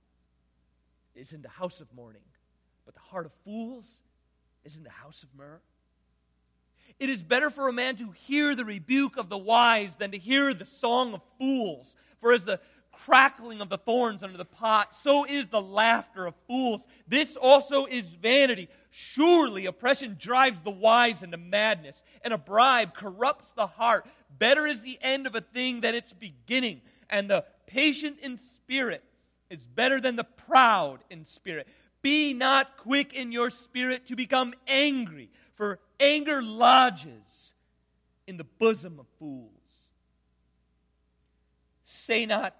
is 1.13 1.34
in 1.34 1.41
the 1.41 1.50
house 1.50 1.82
of 1.82 1.93
mourning, 1.93 2.21
but 2.86 2.93
the 2.93 3.02
heart 3.02 3.26
of 3.26 3.34
fools 3.43 3.86
is 4.63 4.78
in 4.78 4.84
the 4.84 4.89
house 4.89 5.23
of 5.23 5.30
myrrh. 5.38 5.60
It 6.97 7.10
is 7.10 7.21
better 7.21 7.50
for 7.50 7.67
a 7.67 7.73
man 7.73 7.97
to 7.97 8.12
hear 8.12 8.56
the 8.56 8.63
rebuke 8.63 9.17
of 9.17 9.28
the 9.28 9.38
wise 9.38 9.97
than 9.97 10.12
to 10.12 10.17
hear 10.17 10.54
the 10.54 10.65
song 10.65 11.13
of 11.13 11.21
fools. 11.38 11.95
For 12.21 12.32
as 12.32 12.45
the 12.45 12.62
crackling 12.93 13.60
of 13.60 13.67
the 13.67 13.78
thorns 13.78 14.23
under 14.23 14.38
the 14.38 14.45
pot, 14.45 14.95
so 14.95 15.26
is 15.26 15.50
the 15.50 15.62
laughter 15.62 16.26
of 16.26 16.36
fools. 16.47 16.80
This 17.10 17.36
also 17.36 17.88
is 17.88 18.08
vanity. 18.08 18.69
Surely 18.89 19.65
oppression 19.65 20.15
drives 20.17 20.62
the 20.62 20.71
wise 20.71 21.23
into 21.23 21.36
madness, 21.36 22.02
and 22.21 22.34
a 22.34 22.38
bribe 22.38 22.93
corrupts 22.93 23.52
the 23.52 23.67
heart. 23.67 24.08
Better 24.39 24.65
is 24.65 24.82
the 24.82 24.97
end 25.02 25.28
of 25.28 25.36
a 25.36 25.41
thing 25.41 25.82
than 25.82 25.93
its 25.93 26.13
beginning, 26.13 26.80
and 27.10 27.30
the 27.30 27.46
patient 27.65 28.20
in 28.22 28.38
spirit 28.38 29.04
is 29.50 29.65
better 29.65 30.02
than 30.02 30.15
the 30.15 30.24
proud 30.24 31.00
in 31.10 31.26
spirit. 31.26 31.67
Be 32.02 32.34
not 32.34 32.78
quick 32.78 33.13
in 33.13 33.32
your 33.32 33.50
spirit 33.50 34.08
to 34.08 34.15
become 34.15 34.54
angry, 34.67 35.30
for 35.56 35.80
anger 36.00 36.41
lodges 36.41 37.54
in 38.28 38.38
the 38.38 38.43
bosom 38.43 39.00
of 39.00 39.08
fools. 39.20 39.52
Say 41.84 42.26
not, 42.26 42.56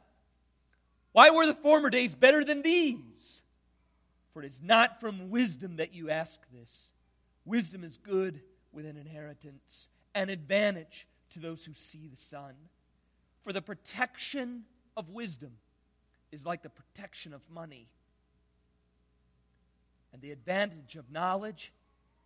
Why 1.12 1.29
were 1.29 1.45
the 1.45 1.53
former 1.53 1.89
days 1.89 2.15
better 2.15 2.43
than 2.43 2.62
these? 2.62 3.41
For 4.33 4.43
it 4.43 4.47
is 4.47 4.62
not 4.62 4.99
from 4.99 5.29
wisdom 5.29 5.77
that 5.77 5.93
you 5.93 6.10
ask 6.10 6.39
this. 6.51 6.89
Wisdom 7.45 7.83
is 7.83 7.97
good 7.97 8.41
with 8.71 8.86
an 8.86 8.97
inheritance, 8.97 9.88
an 10.13 10.29
advantage 10.29 11.07
to 11.31 11.39
those 11.39 11.65
who 11.65 11.73
see 11.73 12.07
the 12.07 12.17
sun. 12.17 12.53
For 13.47 13.53
the 13.53 13.62
protection 13.62 14.65
of 14.97 15.07
wisdom 15.07 15.53
is 16.33 16.45
like 16.45 16.63
the 16.63 16.69
protection 16.69 17.33
of 17.33 17.39
money. 17.49 17.88
And 20.12 20.21
the 20.21 20.33
advantage 20.33 20.97
of 20.97 21.10
knowledge 21.10 21.71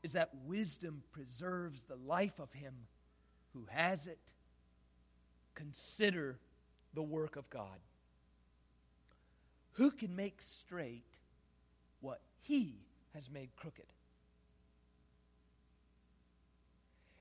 is 0.02 0.14
that 0.14 0.32
wisdom 0.48 1.04
preserves 1.12 1.84
the 1.84 1.96
life 2.08 2.40
of 2.40 2.52
him 2.54 2.74
who 3.54 3.68
has 3.70 4.08
it. 4.08 4.18
Consider 5.54 6.40
the 6.96 7.04
work 7.04 7.36
of 7.36 7.48
God. 7.52 7.78
Who 9.74 9.92
can 9.92 10.16
make 10.16 10.42
straight 10.42 11.06
what 12.00 12.20
he 12.42 12.74
has 13.14 13.30
made 13.30 13.50
crooked? 13.56 13.86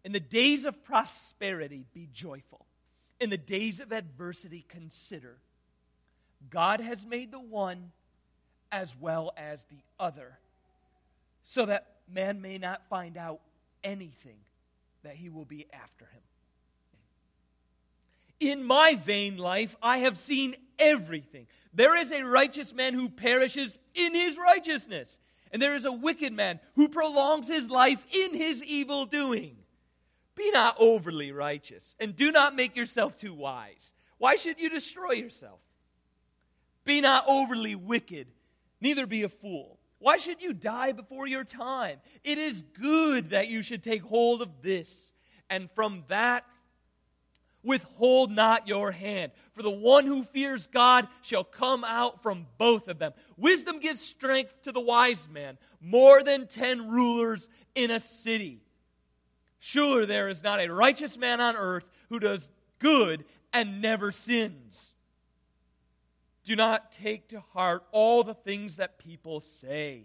In 0.07 0.13
the 0.13 0.21
days 0.21 0.65
of 0.65 0.83
prosperity, 0.85 1.85
be 1.93 2.09
joyful. 2.15 2.65
In 3.21 3.29
the 3.29 3.37
days 3.37 3.81
of 3.81 3.93
adversity, 3.93 4.65
consider. 4.69 5.37
God 6.49 6.81
has 6.81 7.05
made 7.05 7.31
the 7.31 7.41
one 7.41 7.93
as 8.73 8.97
well 8.99 9.33
as 9.37 9.65
the 9.67 9.83
other, 9.99 10.39
so 11.43 11.67
that 11.67 11.97
man 12.11 12.41
may 12.41 12.57
not 12.57 12.89
find 12.89 13.17
out 13.17 13.41
anything 13.85 14.39
that 15.03 15.17
he 15.17 15.29
will 15.29 15.45
be 15.45 15.67
after 15.73 16.07
him. 16.07 16.23
In 18.41 18.65
my 18.65 18.95
vain 18.95 19.37
life, 19.37 19.77
I 19.83 19.99
have 19.99 20.17
seen 20.17 20.57
everything. 20.79 21.47
There 21.75 21.95
is 21.97 22.11
a 22.11 22.23
righteous 22.23 22.73
man 22.73 22.95
who 22.95 23.11
perishes 23.11 23.79
in 23.95 24.15
his 24.15 24.39
righteousness, 24.39 25.19
and 25.53 25.61
there 25.61 25.75
is 25.75 25.85
a 25.85 25.93
wicked 25.93 26.33
man 26.33 26.59
who 26.75 26.89
prolongs 26.89 27.49
his 27.49 27.69
life 27.69 28.05
in 28.15 28.35
his 28.35 28.65
evil 28.65 29.05
doing. 29.05 29.57
Be 30.41 30.51
not 30.53 30.77
overly 30.79 31.33
righteous, 31.33 31.95
and 32.01 32.17
do 32.17 32.33
not 32.33 32.55
make 32.55 32.75
yourself 32.75 33.15
too 33.15 33.35
wise. 33.35 33.93
Why 34.17 34.37
should 34.37 34.59
you 34.59 34.71
destroy 34.71 35.11
yourself? 35.11 35.61
Be 36.87 37.03
not 37.03 37.27
overly 37.29 37.75
wicked, 37.75 38.27
neither 38.81 39.07
be 39.07 39.23
a 39.23 39.29
fool. 39.29 39.79
Why 39.99 40.17
should 40.17 40.41
you 40.41 40.55
die 40.55 40.93
before 40.93 41.27
your 41.27 41.45
time? 41.45 41.99
It 42.25 42.39
is 42.39 42.63
good 42.63 43.31
that 43.31 43.49
you 43.49 43.61
should 43.61 43.83
take 43.83 44.01
hold 44.01 44.41
of 44.41 44.63
this, 44.63 45.13
and 45.51 45.71
from 45.73 46.05
that 46.09 46.47
withhold 47.63 48.31
not 48.31 48.67
your 48.67 48.93
hand. 48.93 49.33
For 49.53 49.63
the 49.63 49.71
one 49.71 50.07
who 50.07 50.23
fears 50.23 50.67
God 50.67 51.07
shall 51.21 51.45
come 51.45 51.85
out 51.85 52.23
from 52.23 52.47
both 52.57 52.89
of 52.89 52.99
them. 52.99 53.13
Wisdom 53.37 53.79
gives 53.79 54.01
strength 54.01 54.63
to 54.63 54.73
the 54.73 54.81
wise 54.81 55.29
man, 55.31 55.59
more 55.83 56.23
than 56.23 56.47
ten 56.47 56.89
rulers 56.89 57.47
in 57.75 57.91
a 57.91 58.01
city. 58.01 58.63
Sure, 59.61 60.07
there 60.07 60.29
is 60.29 60.43
not 60.43 60.59
a 60.59 60.73
righteous 60.73 61.17
man 61.17 61.41
on 61.41 61.55
earth 61.55 61.85
who 62.09 62.19
does 62.19 62.51
good 62.79 63.25
and 63.53 63.81
never 63.83 64.11
sins. 64.11 64.95
Do 66.45 66.57
not 66.57 66.93
take 66.93 67.29
to 67.29 67.41
heart 67.53 67.85
all 67.93 68.25
the 68.25 68.35
things 68.35 68.79
that 68.79 68.99
people 68.99 69.41
say. 69.41 70.05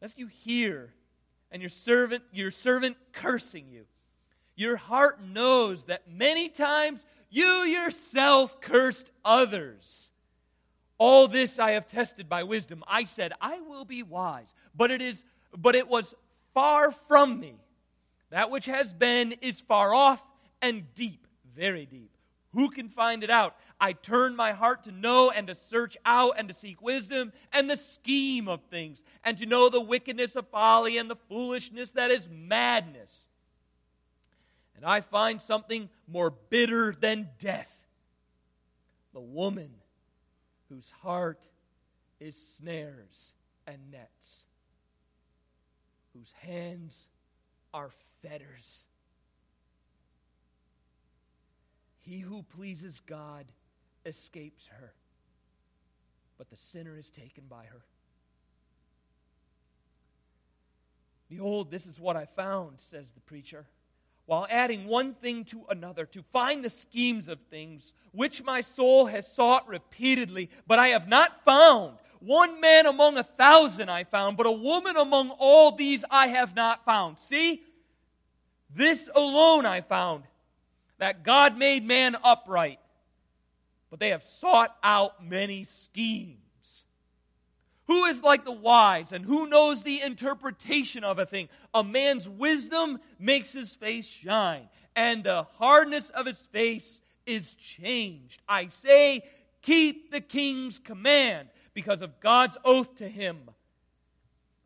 Lest 0.00 0.18
you 0.18 0.28
hear 0.28 0.94
and 1.50 1.60
your 1.60 1.68
servant, 1.68 2.22
your 2.32 2.50
servant 2.50 2.96
cursing 3.12 3.66
you. 3.70 3.84
Your 4.54 4.76
heart 4.76 5.22
knows 5.22 5.84
that 5.84 6.10
many 6.10 6.48
times 6.48 7.04
you 7.30 7.44
yourself 7.44 8.60
cursed 8.60 9.10
others. 9.24 10.10
All 10.98 11.26
this 11.26 11.58
I 11.58 11.72
have 11.72 11.88
tested 11.88 12.28
by 12.28 12.44
wisdom. 12.44 12.84
I 12.86 13.04
said, 13.04 13.32
I 13.40 13.60
will 13.60 13.84
be 13.84 14.02
wise. 14.02 14.54
But 14.74 14.90
it 14.92 15.02
is 15.02 15.24
but 15.56 15.74
it 15.74 15.88
was 15.88 16.14
far 16.54 16.90
from 16.90 17.40
me. 17.40 17.54
That 18.30 18.50
which 18.50 18.66
has 18.66 18.92
been 18.92 19.32
is 19.40 19.60
far 19.60 19.94
off 19.94 20.22
and 20.60 20.94
deep, 20.94 21.26
very 21.54 21.86
deep. 21.86 22.10
Who 22.54 22.70
can 22.70 22.88
find 22.88 23.24
it 23.24 23.30
out? 23.30 23.56
I 23.80 23.94
turn 23.94 24.36
my 24.36 24.52
heart 24.52 24.84
to 24.84 24.92
know 24.92 25.30
and 25.30 25.46
to 25.48 25.54
search 25.54 25.96
out 26.04 26.34
and 26.38 26.48
to 26.48 26.54
seek 26.54 26.80
wisdom 26.80 27.32
and 27.52 27.68
the 27.68 27.76
scheme 27.76 28.46
of 28.48 28.60
things, 28.70 29.02
and 29.24 29.38
to 29.38 29.46
know 29.46 29.68
the 29.68 29.80
wickedness 29.80 30.36
of 30.36 30.48
folly 30.48 30.98
and 30.98 31.10
the 31.10 31.16
foolishness 31.16 31.92
that 31.92 32.10
is 32.10 32.28
madness. 32.30 33.24
And 34.76 34.84
I 34.84 35.00
find 35.00 35.40
something 35.40 35.88
more 36.06 36.30
bitter 36.30 36.92
than 36.92 37.28
death 37.38 37.72
the 39.12 39.20
woman 39.20 39.70
whose 40.68 40.90
heart 41.02 41.40
is 42.20 42.36
snares 42.56 43.32
and 43.66 43.78
nets, 43.90 44.44
whose 46.16 46.32
hands 46.40 47.06
are 47.72 47.90
fetters. 48.22 48.84
He 52.00 52.18
who 52.18 52.42
pleases 52.42 53.00
God 53.00 53.46
escapes 54.04 54.68
her, 54.68 54.92
but 56.38 56.50
the 56.50 56.56
sinner 56.56 56.96
is 56.98 57.10
taken 57.10 57.44
by 57.48 57.64
her. 57.64 57.82
Behold, 61.28 61.70
this 61.70 61.86
is 61.86 61.98
what 61.98 62.16
I 62.16 62.26
found, 62.26 62.78
says 62.78 63.10
the 63.12 63.20
preacher, 63.20 63.64
while 64.26 64.46
adding 64.50 64.86
one 64.86 65.14
thing 65.14 65.44
to 65.46 65.64
another, 65.70 66.04
to 66.06 66.22
find 66.32 66.62
the 66.62 66.70
schemes 66.70 67.28
of 67.28 67.40
things 67.48 67.94
which 68.12 68.42
my 68.42 68.60
soul 68.60 69.06
has 69.06 69.26
sought 69.26 69.66
repeatedly, 69.66 70.50
but 70.66 70.78
I 70.78 70.88
have 70.88 71.08
not 71.08 71.44
found. 71.44 71.96
One 72.24 72.60
man 72.60 72.86
among 72.86 73.18
a 73.18 73.24
thousand 73.24 73.88
I 73.88 74.04
found, 74.04 74.36
but 74.36 74.46
a 74.46 74.52
woman 74.52 74.96
among 74.96 75.30
all 75.30 75.72
these 75.72 76.04
I 76.08 76.28
have 76.28 76.54
not 76.54 76.84
found. 76.84 77.18
See? 77.18 77.62
This 78.72 79.08
alone 79.14 79.66
I 79.66 79.80
found 79.80 80.22
that 80.98 81.24
God 81.24 81.58
made 81.58 81.84
man 81.84 82.16
upright, 82.22 82.78
but 83.90 83.98
they 83.98 84.10
have 84.10 84.22
sought 84.22 84.76
out 84.84 85.26
many 85.26 85.64
schemes. 85.64 86.36
Who 87.88 88.04
is 88.04 88.22
like 88.22 88.44
the 88.44 88.52
wise 88.52 89.10
and 89.10 89.24
who 89.24 89.48
knows 89.48 89.82
the 89.82 90.00
interpretation 90.00 91.02
of 91.02 91.18
a 91.18 91.26
thing? 91.26 91.48
A 91.74 91.82
man's 91.82 92.28
wisdom 92.28 93.00
makes 93.18 93.52
his 93.52 93.74
face 93.74 94.06
shine, 94.06 94.68
and 94.94 95.24
the 95.24 95.42
hardness 95.58 96.08
of 96.10 96.26
his 96.26 96.38
face 96.38 97.00
is 97.26 97.54
changed. 97.54 98.40
I 98.48 98.68
say, 98.68 99.24
keep 99.60 100.12
the 100.12 100.20
king's 100.20 100.78
command 100.78 101.48
because 101.74 102.00
of 102.02 102.20
God's 102.20 102.56
oath 102.64 102.96
to 102.96 103.08
him. 103.08 103.38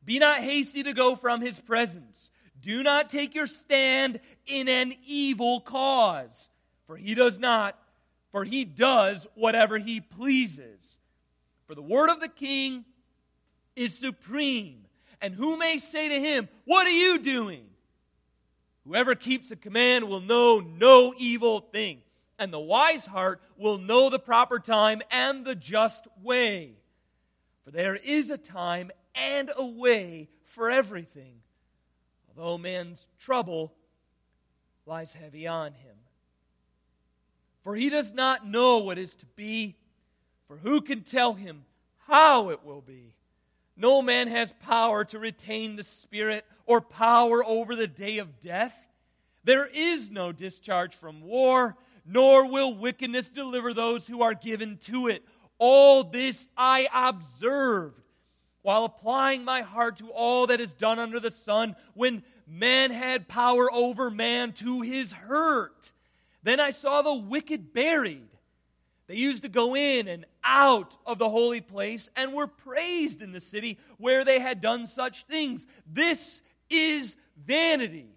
Be 0.04 0.18
not 0.18 0.38
hasty 0.38 0.82
to 0.84 0.92
go 0.92 1.16
from 1.16 1.40
his 1.40 1.60
presence. 1.60 2.30
Do 2.60 2.82
not 2.82 3.10
take 3.10 3.34
your 3.34 3.46
stand 3.46 4.20
in 4.46 4.68
an 4.68 4.94
evil 5.06 5.60
cause, 5.60 6.48
for 6.86 6.96
he 6.96 7.14
does 7.14 7.38
not, 7.38 7.78
for 8.32 8.44
he 8.44 8.64
does 8.64 9.26
whatever 9.34 9.78
he 9.78 10.00
pleases. 10.00 10.98
For 11.66 11.74
the 11.74 11.82
word 11.82 12.10
of 12.10 12.20
the 12.20 12.28
king 12.28 12.84
is 13.74 13.96
supreme. 13.96 14.84
And 15.20 15.34
who 15.34 15.56
may 15.56 15.78
say 15.78 16.08
to 16.08 16.20
him, 16.20 16.48
What 16.64 16.86
are 16.86 16.90
you 16.90 17.18
doing? 17.18 17.64
Whoever 18.86 19.14
keeps 19.14 19.50
a 19.50 19.56
command 19.56 20.08
will 20.08 20.20
know 20.20 20.60
no 20.60 21.12
evil 21.18 21.60
thing, 21.60 22.02
and 22.38 22.52
the 22.52 22.60
wise 22.60 23.04
heart 23.04 23.40
will 23.56 23.78
know 23.78 24.10
the 24.10 24.18
proper 24.18 24.60
time 24.60 25.02
and 25.10 25.44
the 25.44 25.56
just 25.56 26.06
way. 26.22 26.74
For 27.66 27.72
there 27.72 27.96
is 27.96 28.30
a 28.30 28.38
time 28.38 28.90
and 29.14 29.50
a 29.54 29.66
way 29.66 30.30
for 30.46 30.70
everything 30.70 31.42
although 32.36 32.58
man's 32.58 33.06
trouble 33.18 33.72
lies 34.84 35.12
heavy 35.12 35.46
on 35.46 35.72
him. 35.72 35.96
For 37.62 37.74
he 37.74 37.88
does 37.88 38.12
not 38.12 38.46
know 38.46 38.78
what 38.78 38.98
is 38.98 39.14
to 39.16 39.26
be, 39.34 39.74
for 40.46 40.56
who 40.58 40.80
can 40.80 41.02
tell 41.02 41.34
him 41.34 41.64
how 42.06 42.50
it 42.50 42.64
will 42.64 42.80
be? 42.80 43.14
No 43.76 44.00
man 44.00 44.28
has 44.28 44.54
power 44.60 45.04
to 45.06 45.18
retain 45.18 45.76
the 45.76 45.84
Spirit 45.84 46.44
or 46.66 46.80
power 46.80 47.44
over 47.44 47.74
the 47.74 47.88
day 47.88 48.18
of 48.18 48.40
death. 48.40 48.76
There 49.44 49.66
is 49.66 50.10
no 50.10 50.32
discharge 50.32 50.94
from 50.94 51.22
war, 51.22 51.76
nor 52.06 52.48
will 52.48 52.74
wickedness 52.74 53.28
deliver 53.28 53.74
those 53.74 54.06
who 54.06 54.22
are 54.22 54.34
given 54.34 54.78
to 54.84 55.08
it. 55.08 55.24
All 55.58 56.04
this 56.04 56.48
I 56.56 56.88
observed 56.92 58.02
while 58.62 58.84
applying 58.84 59.44
my 59.44 59.62
heart 59.62 59.98
to 59.98 60.10
all 60.10 60.48
that 60.48 60.60
is 60.60 60.72
done 60.72 60.98
under 60.98 61.20
the 61.20 61.30
sun, 61.30 61.76
when 61.94 62.24
man 62.48 62.90
had 62.90 63.28
power 63.28 63.72
over 63.72 64.10
man 64.10 64.52
to 64.52 64.80
his 64.80 65.12
hurt. 65.12 65.92
Then 66.42 66.58
I 66.58 66.70
saw 66.70 67.00
the 67.00 67.14
wicked 67.14 67.72
buried. 67.72 68.26
They 69.06 69.14
used 69.14 69.44
to 69.44 69.48
go 69.48 69.76
in 69.76 70.08
and 70.08 70.24
out 70.42 70.96
of 71.06 71.18
the 71.18 71.28
holy 71.28 71.60
place 71.60 72.10
and 72.16 72.32
were 72.32 72.48
praised 72.48 73.22
in 73.22 73.30
the 73.30 73.40
city 73.40 73.78
where 73.98 74.24
they 74.24 74.40
had 74.40 74.60
done 74.60 74.88
such 74.88 75.26
things. 75.26 75.64
This 75.86 76.42
is 76.68 77.14
vanity. 77.36 78.08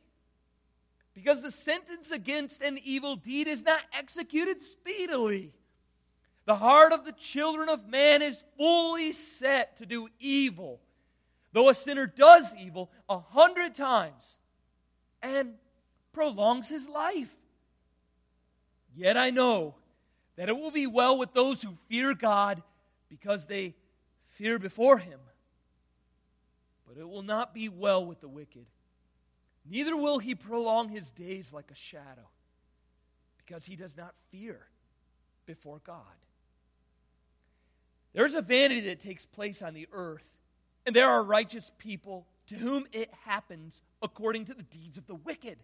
Because 1.14 1.44
the 1.44 1.52
sentence 1.52 2.12
against 2.12 2.64
an 2.64 2.80
evil 2.84 3.16
deed 3.16 3.48
is 3.48 3.64
not 3.64 3.82
executed 3.94 4.64
speedily. 4.64 5.52
The 6.50 6.56
heart 6.56 6.94
of 6.94 7.06
the 7.06 7.12
children 7.12 7.70
of 7.70 7.88
man 7.88 8.24
is 8.24 8.44
fully 8.58 9.12
set 9.12 9.78
to 9.78 9.86
do 9.86 10.10
evil, 10.18 10.80
though 11.54 11.70
a 11.70 11.76
sinner 11.76 12.08
does 12.08 12.56
evil 12.56 12.90
a 13.08 13.20
hundred 13.20 13.76
times 13.76 14.40
and 15.22 15.54
prolongs 16.12 16.68
his 16.68 16.90
life. 16.90 17.30
Yet 18.96 19.16
I 19.16 19.30
know 19.30 19.76
that 20.38 20.50
it 20.50 20.58
will 20.58 20.72
be 20.72 20.88
well 20.88 21.20
with 21.20 21.36
those 21.36 21.62
who 21.62 21.78
fear 21.88 22.16
God 22.16 22.64
because 23.10 23.46
they 23.46 23.76
fear 24.30 24.58
before 24.58 24.98
him. 24.98 25.20
But 26.88 27.00
it 27.00 27.08
will 27.08 27.22
not 27.22 27.54
be 27.54 27.70
well 27.70 28.04
with 28.04 28.22
the 28.22 28.28
wicked. 28.28 28.66
Neither 29.70 29.96
will 29.96 30.18
he 30.18 30.34
prolong 30.34 30.90
his 30.90 31.12
days 31.12 31.54
like 31.54 31.70
a 31.70 31.76
shadow 31.76 32.28
because 33.38 33.68
he 33.68 33.76
does 33.76 33.96
not 33.96 34.16
fear 34.32 34.66
before 35.46 35.80
God. 35.86 36.02
There's 38.14 38.34
a 38.34 38.42
vanity 38.42 38.82
that 38.82 39.00
takes 39.00 39.26
place 39.26 39.62
on 39.62 39.74
the 39.74 39.88
earth, 39.92 40.32
and 40.86 40.96
there 40.96 41.10
are 41.10 41.24
righteous 41.24 41.72
people 41.78 42.28
to 42.48 42.56
whom 42.56 42.86
it 42.92 43.12
happens 43.26 43.82
according 44.02 44.46
to 44.46 44.54
the 44.54 44.64
deeds 44.64 44.98
of 44.98 45.06
the 45.06 45.16
wicked. 45.16 45.58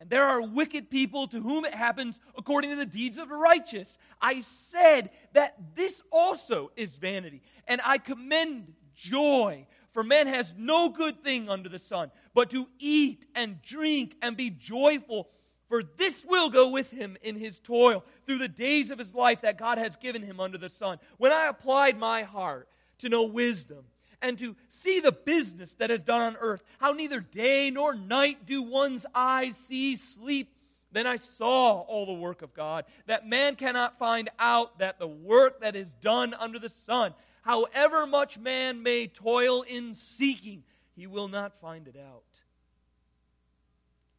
And 0.00 0.10
there 0.10 0.24
are 0.24 0.42
wicked 0.42 0.90
people 0.90 1.28
to 1.28 1.40
whom 1.40 1.64
it 1.64 1.74
happens 1.74 2.18
according 2.36 2.70
to 2.70 2.76
the 2.76 2.86
deeds 2.86 3.18
of 3.18 3.28
the 3.28 3.36
righteous. 3.36 3.98
I 4.20 4.40
said 4.40 5.10
that 5.32 5.56
this 5.76 6.02
also 6.10 6.72
is 6.74 6.94
vanity, 6.94 7.42
and 7.68 7.80
I 7.84 7.98
commend 7.98 8.72
joy. 8.96 9.66
For 9.92 10.02
man 10.02 10.26
has 10.26 10.54
no 10.56 10.88
good 10.88 11.22
thing 11.22 11.50
under 11.50 11.68
the 11.68 11.78
sun, 11.78 12.10
but 12.34 12.50
to 12.50 12.66
eat 12.78 13.26
and 13.34 13.60
drink 13.62 14.16
and 14.22 14.36
be 14.36 14.50
joyful 14.50 15.28
for 15.72 15.82
this 15.96 16.26
will 16.28 16.50
go 16.50 16.68
with 16.68 16.90
him 16.90 17.16
in 17.22 17.34
his 17.34 17.58
toil 17.58 18.04
through 18.26 18.36
the 18.36 18.46
days 18.46 18.90
of 18.90 18.98
his 18.98 19.14
life 19.14 19.40
that 19.40 19.56
God 19.56 19.78
has 19.78 19.96
given 19.96 20.20
him 20.20 20.38
under 20.38 20.58
the 20.58 20.68
sun. 20.68 20.98
When 21.16 21.32
I 21.32 21.46
applied 21.46 21.98
my 21.98 22.24
heart 22.24 22.68
to 22.98 23.08
know 23.08 23.22
wisdom 23.22 23.86
and 24.20 24.38
to 24.38 24.54
see 24.68 25.00
the 25.00 25.12
business 25.12 25.72
that 25.76 25.90
is 25.90 26.02
done 26.02 26.20
on 26.20 26.36
earth, 26.38 26.62
how 26.78 26.92
neither 26.92 27.20
day 27.20 27.70
nor 27.70 27.94
night 27.94 28.44
do 28.44 28.62
one's 28.62 29.06
eyes 29.14 29.56
see 29.56 29.96
sleep, 29.96 30.54
then 30.90 31.06
I 31.06 31.16
saw 31.16 31.80
all 31.80 32.04
the 32.04 32.12
work 32.12 32.42
of 32.42 32.52
God, 32.52 32.84
that 33.06 33.26
man 33.26 33.56
cannot 33.56 33.98
find 33.98 34.28
out 34.38 34.78
that 34.80 34.98
the 34.98 35.08
work 35.08 35.62
that 35.62 35.74
is 35.74 35.90
done 36.02 36.34
under 36.34 36.58
the 36.58 36.68
sun, 36.68 37.14
however 37.40 38.06
much 38.06 38.38
man 38.38 38.82
may 38.82 39.06
toil 39.06 39.62
in 39.62 39.94
seeking, 39.94 40.64
he 40.94 41.06
will 41.06 41.28
not 41.28 41.58
find 41.58 41.88
it 41.88 41.96
out. 41.96 42.24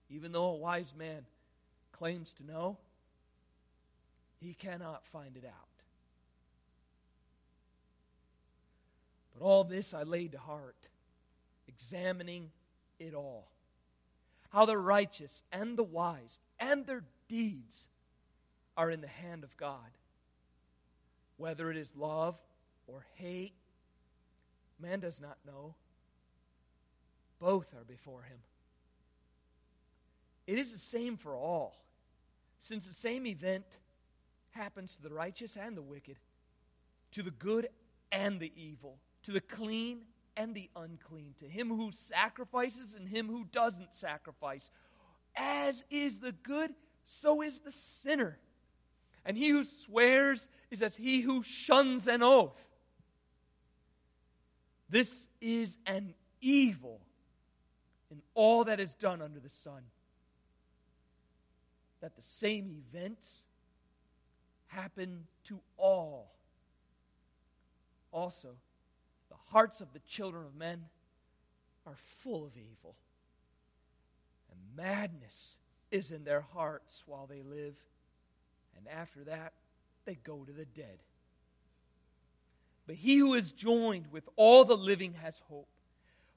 Even 0.09 0.31
though 0.31 0.45
a 0.45 0.55
wise 0.55 0.95
man 0.97 1.27
claims 1.93 2.33
to 2.33 2.45
know, 2.45 2.77
he 4.41 4.53
cannot 4.53 5.05
find 5.07 5.37
it 5.37 5.45
out. 5.45 5.53
But 9.33 9.45
all 9.45 9.63
this 9.63 9.93
I 9.93 10.03
laid 10.03 10.33
to 10.33 10.39
heart, 10.39 10.75
examining 11.67 12.51
it 12.99 13.13
all. 13.13 13.47
How 14.51 14.65
the 14.65 14.77
righteous 14.77 15.41
and 15.51 15.77
the 15.77 15.83
wise 15.83 16.39
and 16.59 16.85
their 16.85 17.03
deeds 17.27 17.87
are 18.77 18.91
in 18.91 19.01
the 19.01 19.07
hand 19.07 19.43
of 19.43 19.55
God. 19.57 19.77
Whether 21.37 21.71
it 21.71 21.77
is 21.77 21.89
love 21.95 22.35
or 22.87 23.05
hate, 23.15 23.53
man 24.79 24.99
does 24.99 25.19
not 25.19 25.37
know. 25.45 25.73
Both 27.39 27.73
are 27.73 27.85
before 27.87 28.23
him. 28.23 28.37
It 30.45 30.59
is 30.59 30.71
the 30.71 30.79
same 30.79 31.17
for 31.17 31.35
all 31.35 31.75
since 32.61 32.85
the 32.85 32.93
same 32.93 33.25
event 33.27 33.65
happens 34.51 34.95
to 34.95 35.01
the 35.01 35.13
righteous 35.13 35.57
and 35.57 35.75
the 35.75 35.81
wicked. 35.81 36.17
to 37.13 37.21
the 37.21 37.31
good 37.31 37.69
and 38.11 38.39
the 38.39 38.51
evil, 38.55 38.97
to 39.23 39.31
the 39.31 39.41
clean 39.41 40.01
and 40.35 40.53
the 40.55 40.69
unclean, 40.75 41.33
to 41.39 41.45
him 41.45 41.69
who 41.69 41.91
sacrifices 41.91 42.93
and 42.93 43.07
him 43.07 43.27
who 43.27 43.45
doesn't 43.51 43.95
sacrifice. 43.95 44.69
As 45.35 45.83
is 45.89 46.19
the 46.19 46.31
good, 46.31 46.73
so 47.05 47.41
is 47.41 47.59
the 47.59 47.71
sinner. 47.71 48.37
And 49.25 49.37
he 49.37 49.49
who 49.49 49.63
swears 49.63 50.47
is 50.69 50.81
as 50.81 50.95
he 50.95 51.21
who 51.21 51.43
shuns 51.43 52.07
an 52.07 52.23
oath. 52.23 52.67
This 54.89 55.25
is 55.39 55.77
an 55.85 56.13
evil 56.41 56.99
in 58.11 58.21
all 58.33 58.65
that 58.65 58.79
is 58.79 58.93
done 58.93 59.21
under 59.21 59.39
the 59.39 59.49
sun. 59.49 59.83
That 62.03 62.17
the 62.17 62.21
same 62.21 62.69
events 62.69 63.43
happen 64.67 65.23
to 65.45 65.61
all. 65.77 66.33
Also, 68.11 68.49
the 69.29 69.37
hearts 69.53 69.79
of 69.79 69.93
the 69.93 70.01
children 70.05 70.45
of 70.45 70.53
men 70.53 70.81
are 71.87 71.95
full 71.95 72.43
of 72.43 72.57
evil, 72.57 72.95
and 74.51 74.59
madness 74.75 75.55
is 75.91 76.11
in 76.11 76.25
their 76.25 76.41
hearts 76.41 77.05
while 77.07 77.25
they 77.25 77.41
live, 77.41 77.75
and 78.75 78.85
after 78.89 79.23
that, 79.23 79.53
they 80.03 80.15
go 80.25 80.43
to 80.43 80.51
the 80.51 80.65
dead. 80.65 80.97
But 82.85 82.97
he 82.97 83.15
who 83.15 83.33
is 83.33 83.53
joined 83.53 84.07
with 84.11 84.27
all 84.35 84.65
the 84.65 84.75
living 84.75 85.13
has 85.21 85.41
hope. 85.47 85.69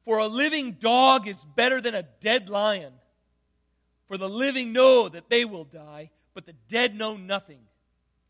For 0.05 0.19
a 0.19 0.29
living 0.29 0.77
dog 0.79 1.27
is 1.27 1.45
better 1.57 1.81
than 1.81 1.97
a 1.97 2.05
dead 2.21 2.49
lion. 2.49 2.93
For 4.09 4.17
the 4.17 4.29
living 4.29 4.73
know 4.73 5.09
that 5.09 5.29
they 5.29 5.45
will 5.45 5.65
die, 5.65 6.11
but 6.35 6.47
the 6.47 6.55
dead 6.69 6.95
know 6.95 7.17
nothing, 7.17 7.61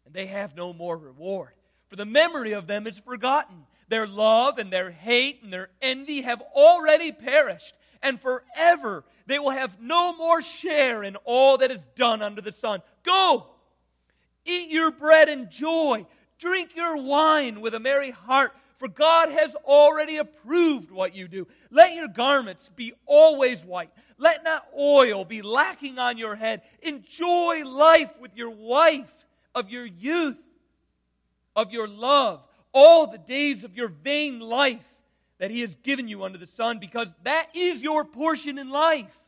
and 0.04 0.14
they 0.14 0.26
have 0.26 0.56
no 0.56 0.72
more 0.72 0.96
reward. 0.96 1.50
For 1.88 1.96
the 1.96 2.06
memory 2.06 2.52
of 2.52 2.66
them 2.66 2.86
is 2.86 2.98
forgotten. 2.98 3.66
Their 3.88 4.06
love 4.06 4.58
and 4.58 4.72
their 4.72 4.90
hate 4.90 5.42
and 5.42 5.52
their 5.52 5.68
envy 5.80 6.22
have 6.22 6.42
already 6.54 7.12
perished, 7.12 7.74
and 8.02 8.20
forever 8.20 9.04
they 9.26 9.38
will 9.38 9.50
have 9.50 9.80
no 9.80 10.16
more 10.16 10.42
share 10.42 11.04
in 11.04 11.16
all 11.24 11.58
that 11.58 11.70
is 11.70 11.86
done 11.94 12.22
under 12.22 12.40
the 12.40 12.52
sun. 12.52 12.82
Go! 13.02 13.46
Eat 14.44 14.70
your 14.70 14.90
bread 14.90 15.28
in 15.28 15.50
joy. 15.50 16.06
Drink 16.38 16.76
your 16.76 16.96
wine 16.96 17.60
with 17.60 17.74
a 17.74 17.80
merry 17.80 18.10
heart 18.10 18.52
for 18.78 18.88
God 18.88 19.30
has 19.30 19.54
already 19.64 20.18
approved 20.18 20.90
what 20.90 21.14
you 21.14 21.28
do. 21.28 21.46
Let 21.70 21.94
your 21.94 22.08
garments 22.08 22.70
be 22.74 22.92
always 23.06 23.64
white. 23.64 23.90
Let 24.18 24.44
not 24.44 24.66
oil 24.78 25.24
be 25.24 25.42
lacking 25.42 25.98
on 25.98 26.18
your 26.18 26.36
head. 26.36 26.62
Enjoy 26.82 27.64
life 27.64 28.10
with 28.20 28.36
your 28.36 28.50
wife 28.50 29.26
of 29.54 29.70
your 29.70 29.86
youth, 29.86 30.38
of 31.54 31.72
your 31.72 31.88
love, 31.88 32.42
all 32.72 33.06
the 33.06 33.18
days 33.18 33.64
of 33.64 33.74
your 33.74 33.88
vain 33.88 34.40
life 34.40 34.84
that 35.38 35.50
He 35.50 35.62
has 35.62 35.74
given 35.76 36.08
you 36.08 36.24
under 36.24 36.38
the 36.38 36.46
sun, 36.46 36.78
because 36.78 37.14
that 37.22 37.54
is 37.54 37.82
your 37.82 38.04
portion 38.04 38.58
in 38.58 38.70
life. 38.70 39.18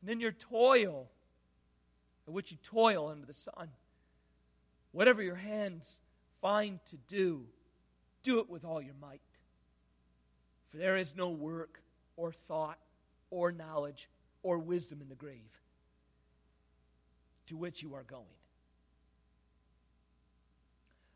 And 0.00 0.08
then 0.08 0.20
your 0.20 0.32
toil, 0.32 1.08
at 2.26 2.32
which 2.32 2.50
you 2.50 2.58
toil 2.62 3.08
under 3.08 3.26
the 3.26 3.34
sun. 3.34 3.68
Whatever 4.92 5.22
your 5.22 5.34
hands 5.34 5.98
find 6.40 6.78
to 6.90 6.96
do, 7.08 7.46
do 8.24 8.40
it 8.40 8.50
with 8.50 8.64
all 8.64 8.82
your 8.82 8.94
might. 9.00 9.20
For 10.70 10.78
there 10.78 10.96
is 10.96 11.14
no 11.14 11.28
work 11.28 11.80
or 12.16 12.32
thought 12.32 12.78
or 13.30 13.52
knowledge 13.52 14.08
or 14.42 14.58
wisdom 14.58 15.00
in 15.00 15.08
the 15.08 15.14
grave 15.14 15.38
to 17.46 17.56
which 17.56 17.82
you 17.82 17.94
are 17.94 18.02
going. 18.02 18.24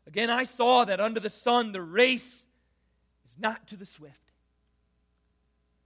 Again, 0.07 0.29
I 0.29 0.43
saw 0.43 0.85
that 0.85 0.99
under 0.99 1.19
the 1.19 1.29
sun 1.29 1.71
the 1.71 1.81
race 1.81 2.43
is 3.27 3.37
not 3.37 3.67
to 3.67 3.75
the 3.75 3.85
swift, 3.85 4.15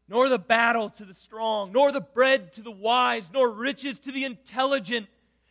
nor 0.07 0.29
the 0.29 0.39
battle 0.39 0.89
to 0.91 1.05
the 1.05 1.13
strong, 1.13 1.71
nor 1.71 1.91
the 1.91 2.01
bread 2.01 2.53
to 2.53 2.61
the 2.61 2.71
wise, 2.71 3.29
nor 3.33 3.49
riches 3.49 3.99
to 3.99 4.11
the 4.11 4.23
intelligent, 4.23 5.07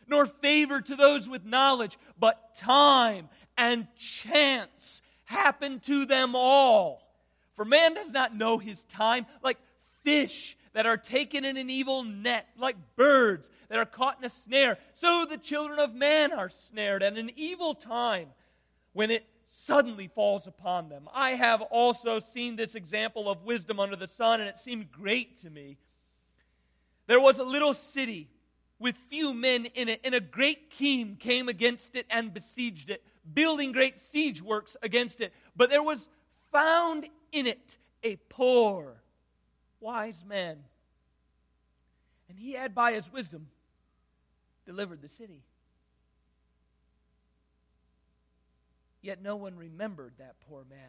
nor 0.07 0.25
favor 0.25 0.81
to 0.81 0.95
those 0.95 1.29
with 1.29 1.45
knowledge, 1.45 1.99
but 2.19 2.55
time 2.55 3.29
and 3.57 3.87
chance 3.95 5.01
happen 5.33 5.79
to 5.81 6.05
them 6.05 6.35
all. 6.35 7.01
For 7.55 7.65
man 7.65 7.93
does 7.93 8.11
not 8.11 8.35
know 8.35 8.57
his 8.57 8.83
time, 8.85 9.25
like 9.43 9.57
fish 10.03 10.57
that 10.73 10.85
are 10.85 10.97
taken 10.97 11.45
in 11.45 11.57
an 11.57 11.69
evil 11.69 12.03
net, 12.03 12.47
like 12.57 12.75
birds 12.95 13.49
that 13.69 13.77
are 13.77 13.85
caught 13.85 14.17
in 14.19 14.25
a 14.25 14.29
snare. 14.29 14.77
So 14.95 15.25
the 15.25 15.37
children 15.37 15.79
of 15.79 15.93
man 15.93 16.31
are 16.31 16.49
snared 16.49 17.03
at 17.03 17.17
an 17.17 17.31
evil 17.35 17.75
time 17.75 18.29
when 18.93 19.11
it 19.11 19.25
suddenly 19.49 20.07
falls 20.07 20.47
upon 20.47 20.89
them. 20.89 21.07
I 21.13 21.31
have 21.31 21.61
also 21.61 22.19
seen 22.19 22.55
this 22.55 22.73
example 22.75 23.29
of 23.29 23.43
wisdom 23.43 23.79
under 23.79 23.95
the 23.95 24.07
sun, 24.07 24.39
and 24.39 24.49
it 24.49 24.57
seemed 24.57 24.91
great 24.91 25.41
to 25.43 25.49
me. 25.49 25.77
There 27.05 27.19
was 27.19 27.37
a 27.37 27.43
little 27.43 27.73
city 27.73 28.29
with 28.79 28.97
few 29.09 29.33
men 29.33 29.65
in 29.65 29.89
it, 29.89 30.01
and 30.03 30.15
a 30.15 30.19
great 30.19 30.71
king 30.71 31.17
came 31.17 31.49
against 31.49 31.95
it 31.95 32.07
and 32.09 32.33
besieged 32.33 32.89
it 32.89 33.03
building 33.31 33.71
great 33.71 33.97
siege 33.97 34.41
works 34.41 34.75
against 34.81 35.21
it. 35.21 35.33
But 35.55 35.69
there 35.69 35.83
was 35.83 36.07
found 36.51 37.07
in 37.31 37.47
it 37.47 37.77
a 38.03 38.17
poor, 38.29 39.01
wise 39.79 40.23
man. 40.27 40.57
And 42.29 42.37
he 42.37 42.53
had, 42.53 42.73
by 42.73 42.93
his 42.93 43.11
wisdom, 43.11 43.47
delivered 44.65 45.01
the 45.01 45.09
city. 45.09 45.41
Yet 49.01 49.21
no 49.21 49.35
one 49.35 49.57
remembered 49.57 50.13
that 50.17 50.35
poor 50.47 50.63
man. 50.69 50.79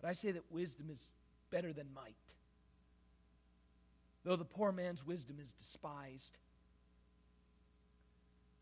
But 0.00 0.08
I 0.08 0.12
say 0.14 0.30
that 0.30 0.42
wisdom 0.50 0.86
is 0.90 1.00
better 1.50 1.72
than 1.72 1.86
might. 1.94 2.14
Though 4.24 4.36
the 4.36 4.44
poor 4.44 4.70
man's 4.72 5.04
wisdom 5.04 5.36
is 5.40 5.52
despised 5.52 6.36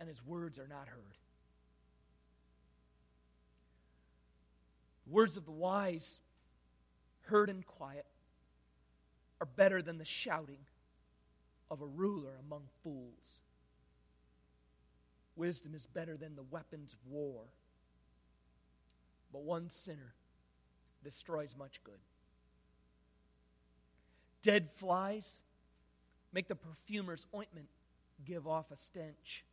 and 0.01 0.09
his 0.09 0.25
words 0.25 0.59
are 0.59 0.69
not 0.69 0.89
heard. 0.89 1.17
The 5.07 5.13
words 5.13 5.37
of 5.37 5.45
the 5.45 5.53
wise, 5.53 6.17
heard 7.23 7.51
in 7.51 7.63
quiet, 7.63 8.07
are 9.41 9.47
better 9.47 9.81
than 9.83 9.99
the 9.99 10.05
shouting 10.05 10.59
of 11.71 11.81
a 11.81 11.87
ruler 11.87 12.33
among 12.47 12.63
fools. 12.83 13.41
Wisdom 15.37 15.75
is 15.75 15.87
better 15.87 16.17
than 16.17 16.35
the 16.35 16.43
weapons 16.43 16.93
of 16.93 17.11
war. 17.11 17.43
But 19.33 19.43
one 19.43 19.69
sinner 19.69 20.15
destroys 21.05 21.55
much 21.57 21.83
good. 21.85 22.01
Dead 24.43 24.69
flies 24.77 25.37
make 26.33 26.49
the 26.49 26.55
perfumer's 26.55 27.27
ointment 27.35 27.69
give 28.25 28.47
off 28.47 28.71
a 28.71 28.77
stench 28.77 29.45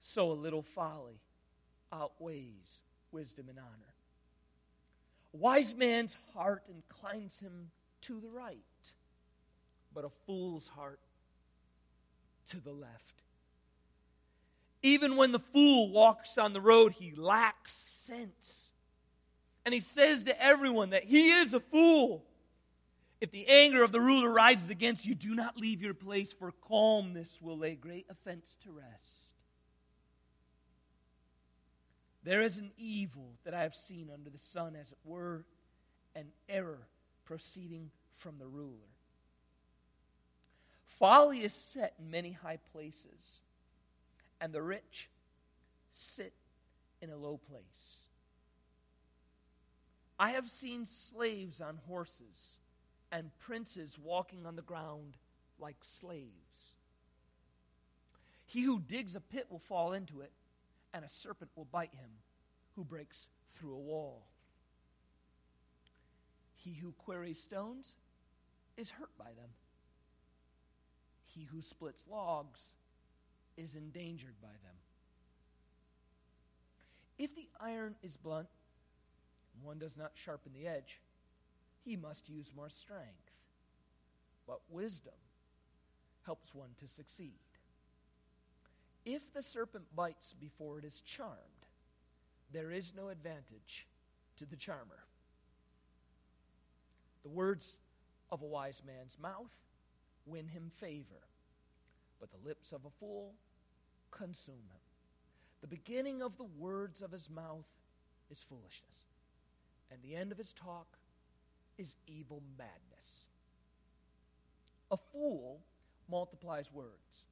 so 0.00 0.30
a 0.30 0.32
little 0.32 0.62
folly 0.62 1.20
outweighs 1.92 2.82
wisdom 3.12 3.46
and 3.48 3.58
honor. 3.58 3.94
A 5.34 5.36
wise 5.36 5.74
man's 5.74 6.16
heart 6.34 6.62
inclines 6.68 7.38
him 7.38 7.70
to 8.02 8.20
the 8.20 8.28
right, 8.28 8.58
but 9.94 10.04
a 10.04 10.10
fool's 10.26 10.68
heart 10.68 11.00
to 12.50 12.60
the 12.60 12.72
left. 12.72 13.22
Even 14.82 15.16
when 15.16 15.32
the 15.32 15.40
fool 15.40 15.90
walks 15.90 16.38
on 16.38 16.52
the 16.52 16.60
road, 16.60 16.92
he 16.92 17.12
lacks 17.16 17.72
sense. 18.06 18.70
And 19.64 19.74
he 19.74 19.80
says 19.80 20.24
to 20.24 20.42
everyone 20.42 20.90
that 20.90 21.04
he 21.04 21.30
is 21.30 21.52
a 21.52 21.60
fool. 21.60 22.24
If 23.20 23.32
the 23.32 23.46
anger 23.48 23.82
of 23.82 23.90
the 23.90 24.00
ruler 24.00 24.32
rises 24.32 24.70
against 24.70 25.04
you, 25.04 25.14
do 25.14 25.34
not 25.34 25.56
leave 25.56 25.82
your 25.82 25.94
place, 25.94 26.32
for 26.32 26.52
calmness 26.52 27.38
will 27.42 27.58
lay 27.58 27.74
great 27.74 28.06
offense 28.08 28.56
to 28.62 28.70
rest. 28.70 29.27
There 32.28 32.42
is 32.42 32.58
an 32.58 32.72
evil 32.76 33.30
that 33.44 33.54
I 33.54 33.62
have 33.62 33.74
seen 33.74 34.10
under 34.12 34.28
the 34.28 34.38
sun, 34.38 34.76
as 34.78 34.92
it 34.92 34.98
were, 35.02 35.46
an 36.14 36.26
error 36.46 36.86
proceeding 37.24 37.90
from 38.18 38.36
the 38.36 38.46
ruler. 38.46 38.92
Folly 40.98 41.38
is 41.38 41.54
set 41.54 41.94
in 41.98 42.10
many 42.10 42.32
high 42.32 42.58
places, 42.70 43.40
and 44.42 44.52
the 44.52 44.60
rich 44.60 45.08
sit 45.90 46.34
in 47.00 47.08
a 47.08 47.16
low 47.16 47.38
place. 47.38 48.02
I 50.18 50.32
have 50.32 50.50
seen 50.50 50.84
slaves 50.84 51.62
on 51.62 51.78
horses 51.86 52.58
and 53.10 53.30
princes 53.38 53.98
walking 53.98 54.44
on 54.44 54.54
the 54.54 54.60
ground 54.60 55.16
like 55.58 55.78
slaves. 55.80 56.74
He 58.44 58.64
who 58.64 58.80
digs 58.80 59.14
a 59.14 59.20
pit 59.20 59.46
will 59.48 59.58
fall 59.58 59.94
into 59.94 60.20
it 60.20 60.32
and 60.92 61.04
a 61.04 61.08
serpent 61.08 61.50
will 61.56 61.66
bite 61.66 61.94
him 61.94 62.10
who 62.74 62.84
breaks 62.84 63.28
through 63.52 63.74
a 63.74 63.78
wall. 63.78 64.26
He 66.56 66.74
who 66.74 66.92
quarries 66.92 67.40
stones 67.40 67.96
is 68.76 68.90
hurt 68.90 69.16
by 69.18 69.26
them. 69.36 69.50
He 71.26 71.44
who 71.44 71.62
splits 71.62 72.02
logs 72.10 72.70
is 73.56 73.74
endangered 73.74 74.34
by 74.40 74.48
them. 74.48 74.76
If 77.18 77.34
the 77.34 77.48
iron 77.60 77.96
is 78.02 78.16
blunt, 78.16 78.48
one 79.62 79.78
does 79.78 79.96
not 79.96 80.12
sharpen 80.14 80.52
the 80.52 80.68
edge, 80.68 81.00
he 81.84 81.96
must 81.96 82.28
use 82.28 82.52
more 82.54 82.70
strength. 82.70 83.32
But 84.46 84.60
wisdom 84.70 85.14
helps 86.24 86.54
one 86.54 86.70
to 86.80 86.88
succeed. 86.88 87.38
If 89.10 89.32
the 89.32 89.42
serpent 89.42 89.86
bites 89.96 90.34
before 90.38 90.78
it 90.78 90.84
is 90.84 91.00
charmed, 91.00 91.38
there 92.52 92.70
is 92.70 92.92
no 92.94 93.08
advantage 93.08 93.86
to 94.36 94.44
the 94.44 94.54
charmer. 94.54 95.06
The 97.22 97.30
words 97.30 97.78
of 98.30 98.42
a 98.42 98.46
wise 98.46 98.82
man's 98.86 99.16
mouth 99.18 99.50
win 100.26 100.46
him 100.46 100.70
favor, 100.76 101.24
but 102.20 102.30
the 102.30 102.46
lips 102.46 102.72
of 102.72 102.84
a 102.84 102.90
fool 103.00 103.32
consume 104.10 104.56
him. 104.56 104.82
The 105.62 105.68
beginning 105.68 106.20
of 106.20 106.36
the 106.36 106.44
words 106.58 107.00
of 107.00 107.10
his 107.10 107.30
mouth 107.30 107.64
is 108.30 108.44
foolishness, 108.46 108.82
and 109.90 110.02
the 110.02 110.16
end 110.16 110.32
of 110.32 110.38
his 110.38 110.52
talk 110.52 110.98
is 111.78 111.94
evil 112.06 112.42
madness. 112.58 113.24
A 114.90 114.98
fool 114.98 115.60
multiplies 116.10 116.70
words, 116.70 117.24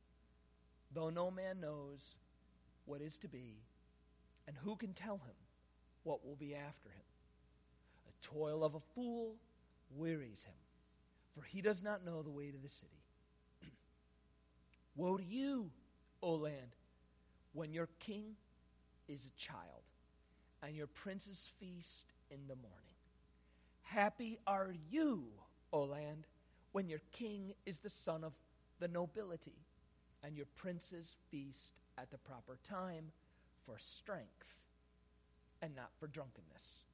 though 0.92 1.10
no 1.10 1.30
man 1.30 1.60
knows 1.60 2.16
what 2.84 3.00
is 3.00 3.18
to 3.18 3.28
be, 3.28 3.56
and 4.46 4.56
who 4.56 4.76
can 4.76 4.92
tell 4.94 5.16
him 5.16 5.34
what 6.04 6.24
will 6.24 6.36
be 6.36 6.54
after 6.54 6.88
him. 6.88 7.04
The 8.06 8.28
toil 8.28 8.64
of 8.64 8.74
a 8.74 8.80
fool 8.94 9.34
wearies 9.94 10.44
him, 10.44 10.54
for 11.34 11.42
he 11.42 11.60
does 11.60 11.82
not 11.82 12.04
know 12.04 12.22
the 12.22 12.30
way 12.30 12.50
to 12.50 12.58
the 12.58 12.68
city. 12.68 13.02
Woe 14.96 15.16
to 15.16 15.24
you, 15.24 15.70
O 16.22 16.34
land, 16.34 16.76
when 17.52 17.72
your 17.72 17.88
king 17.98 18.36
is 19.08 19.20
a 19.24 19.40
child, 19.40 19.82
and 20.62 20.74
your 20.74 20.86
princes 20.86 21.52
feast 21.60 22.12
in 22.30 22.40
the 22.48 22.56
morning. 22.56 22.96
Happy 23.82 24.38
are 24.46 24.74
you, 24.90 25.24
O 25.72 25.82
land, 25.82 26.26
when 26.72 26.88
your 26.88 27.00
king 27.12 27.54
is 27.64 27.78
the 27.78 27.90
son 27.90 28.24
of 28.24 28.32
the 28.80 28.88
nobility, 28.88 29.65
and 30.22 30.36
your 30.36 30.46
princes 30.56 31.14
feast 31.30 31.72
at 31.98 32.10
the 32.10 32.18
proper 32.18 32.58
time 32.68 33.12
for 33.64 33.76
strength 33.78 34.54
and 35.62 35.74
not 35.74 35.90
for 35.98 36.06
drunkenness. 36.06 36.84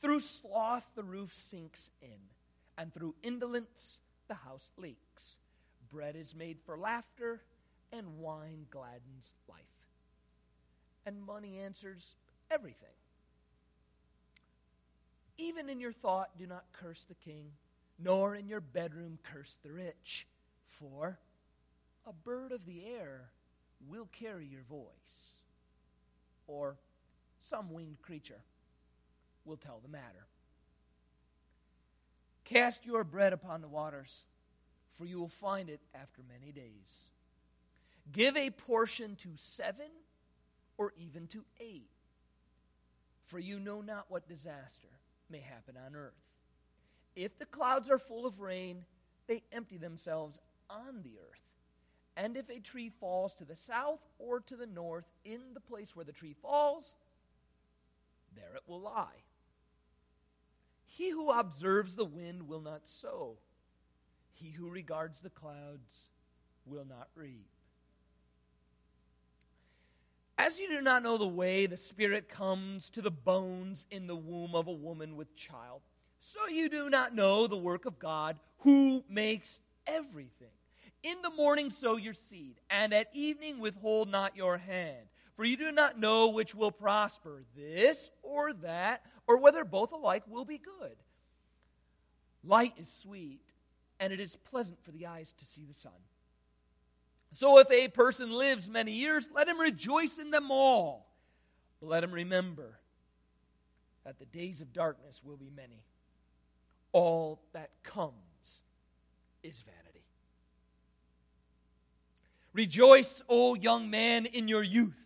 Through 0.00 0.20
sloth, 0.20 0.86
the 0.94 1.04
roof 1.04 1.32
sinks 1.32 1.90
in, 2.00 2.18
and 2.76 2.92
through 2.92 3.14
indolence, 3.22 4.00
the 4.28 4.34
house 4.34 4.68
leaks. 4.76 5.36
Bread 5.90 6.16
is 6.16 6.34
made 6.34 6.58
for 6.64 6.76
laughter, 6.76 7.40
and 7.92 8.18
wine 8.18 8.66
gladdens 8.70 9.34
life. 9.48 9.58
And 11.06 11.22
money 11.22 11.58
answers 11.58 12.14
everything. 12.50 12.88
Even 15.38 15.68
in 15.68 15.80
your 15.80 15.92
thought, 15.92 16.30
do 16.38 16.46
not 16.46 16.64
curse 16.72 17.04
the 17.04 17.14
king, 17.14 17.46
nor 17.98 18.34
in 18.34 18.48
your 18.48 18.60
bedroom 18.60 19.18
curse 19.22 19.58
the 19.62 19.72
rich, 19.72 20.26
for 20.68 21.18
a 22.06 22.12
bird 22.12 22.52
of 22.52 22.64
the 22.66 22.84
air 22.86 23.30
will 23.88 24.08
carry 24.12 24.46
your 24.46 24.62
voice, 24.62 24.86
or 26.46 26.76
some 27.40 27.72
winged 27.72 28.00
creature 28.02 28.42
will 29.44 29.56
tell 29.56 29.80
the 29.82 29.88
matter. 29.88 30.26
Cast 32.44 32.84
your 32.84 33.04
bread 33.04 33.32
upon 33.32 33.60
the 33.60 33.68
waters, 33.68 34.24
for 34.92 35.04
you 35.04 35.18
will 35.18 35.28
find 35.28 35.70
it 35.70 35.80
after 35.94 36.22
many 36.28 36.52
days. 36.52 37.10
Give 38.10 38.36
a 38.36 38.50
portion 38.50 39.16
to 39.16 39.30
seven 39.36 39.86
or 40.76 40.92
even 40.96 41.28
to 41.28 41.44
eight, 41.60 41.90
for 43.26 43.38
you 43.38 43.58
know 43.60 43.80
not 43.80 44.06
what 44.08 44.28
disaster 44.28 44.88
may 45.30 45.40
happen 45.40 45.76
on 45.86 45.94
earth. 45.94 46.12
If 47.14 47.38
the 47.38 47.46
clouds 47.46 47.90
are 47.90 47.98
full 47.98 48.26
of 48.26 48.40
rain, 48.40 48.84
they 49.26 49.42
empty 49.52 49.76
themselves 49.78 50.38
on 50.68 51.02
the 51.02 51.18
earth. 51.18 51.51
And 52.16 52.36
if 52.36 52.50
a 52.50 52.60
tree 52.60 52.90
falls 53.00 53.34
to 53.34 53.44
the 53.44 53.56
south 53.56 54.00
or 54.18 54.40
to 54.40 54.56
the 54.56 54.66
north, 54.66 55.06
in 55.24 55.40
the 55.54 55.60
place 55.60 55.96
where 55.96 56.04
the 56.04 56.12
tree 56.12 56.34
falls, 56.42 56.94
there 58.36 58.54
it 58.54 58.62
will 58.66 58.80
lie. 58.80 59.22
He 60.84 61.10
who 61.10 61.30
observes 61.30 61.96
the 61.96 62.04
wind 62.04 62.48
will 62.48 62.60
not 62.60 62.86
sow. 62.86 63.36
He 64.34 64.50
who 64.50 64.68
regards 64.68 65.20
the 65.20 65.30
clouds 65.30 66.10
will 66.66 66.84
not 66.84 67.08
reap. 67.14 67.46
As 70.36 70.58
you 70.58 70.68
do 70.68 70.80
not 70.80 71.02
know 71.02 71.16
the 71.16 71.26
way 71.26 71.66
the 71.66 71.76
Spirit 71.76 72.28
comes 72.28 72.90
to 72.90 73.02
the 73.02 73.10
bones 73.10 73.86
in 73.90 74.06
the 74.06 74.16
womb 74.16 74.54
of 74.54 74.66
a 74.66 74.72
woman 74.72 75.16
with 75.16 75.36
child, 75.36 75.80
so 76.18 76.46
you 76.46 76.68
do 76.68 76.90
not 76.90 77.14
know 77.14 77.46
the 77.46 77.56
work 77.56 77.86
of 77.86 77.98
God 77.98 78.38
who 78.58 79.04
makes 79.08 79.60
everything. 79.86 80.48
In 81.02 81.20
the 81.22 81.30
morning 81.30 81.70
sow 81.70 81.96
your 81.96 82.14
seed, 82.14 82.60
and 82.70 82.92
at 82.92 83.08
evening 83.12 83.58
withhold 83.58 84.08
not 84.08 84.36
your 84.36 84.58
hand. 84.58 85.06
For 85.36 85.44
you 85.44 85.56
do 85.56 85.72
not 85.72 85.98
know 85.98 86.28
which 86.28 86.54
will 86.54 86.70
prosper, 86.70 87.42
this 87.56 88.10
or 88.22 88.52
that, 88.54 89.04
or 89.26 89.38
whether 89.38 89.64
both 89.64 89.92
alike 89.92 90.22
will 90.28 90.44
be 90.44 90.58
good. 90.58 90.96
Light 92.44 92.74
is 92.76 92.92
sweet, 93.02 93.40
and 93.98 94.12
it 94.12 94.20
is 94.20 94.36
pleasant 94.50 94.82
for 94.84 94.92
the 94.92 95.06
eyes 95.06 95.32
to 95.38 95.44
see 95.44 95.64
the 95.64 95.74
sun. 95.74 95.92
So 97.32 97.58
if 97.58 97.70
a 97.70 97.88
person 97.88 98.30
lives 98.30 98.68
many 98.68 98.92
years, 98.92 99.28
let 99.34 99.48
him 99.48 99.58
rejoice 99.58 100.18
in 100.18 100.30
them 100.30 100.50
all. 100.50 101.08
But 101.80 101.88
let 101.88 102.04
him 102.04 102.12
remember 102.12 102.78
that 104.04 104.18
the 104.18 104.26
days 104.26 104.60
of 104.60 104.72
darkness 104.72 105.20
will 105.24 105.36
be 105.36 105.50
many. 105.54 105.82
All 106.92 107.40
that 107.54 107.70
comes 107.82 108.12
is 109.42 109.58
vanity. 109.60 109.81
Rejoice, 112.52 113.22
O 113.28 113.54
young 113.54 113.90
man, 113.90 114.26
in 114.26 114.48
your 114.48 114.62
youth 114.62 115.02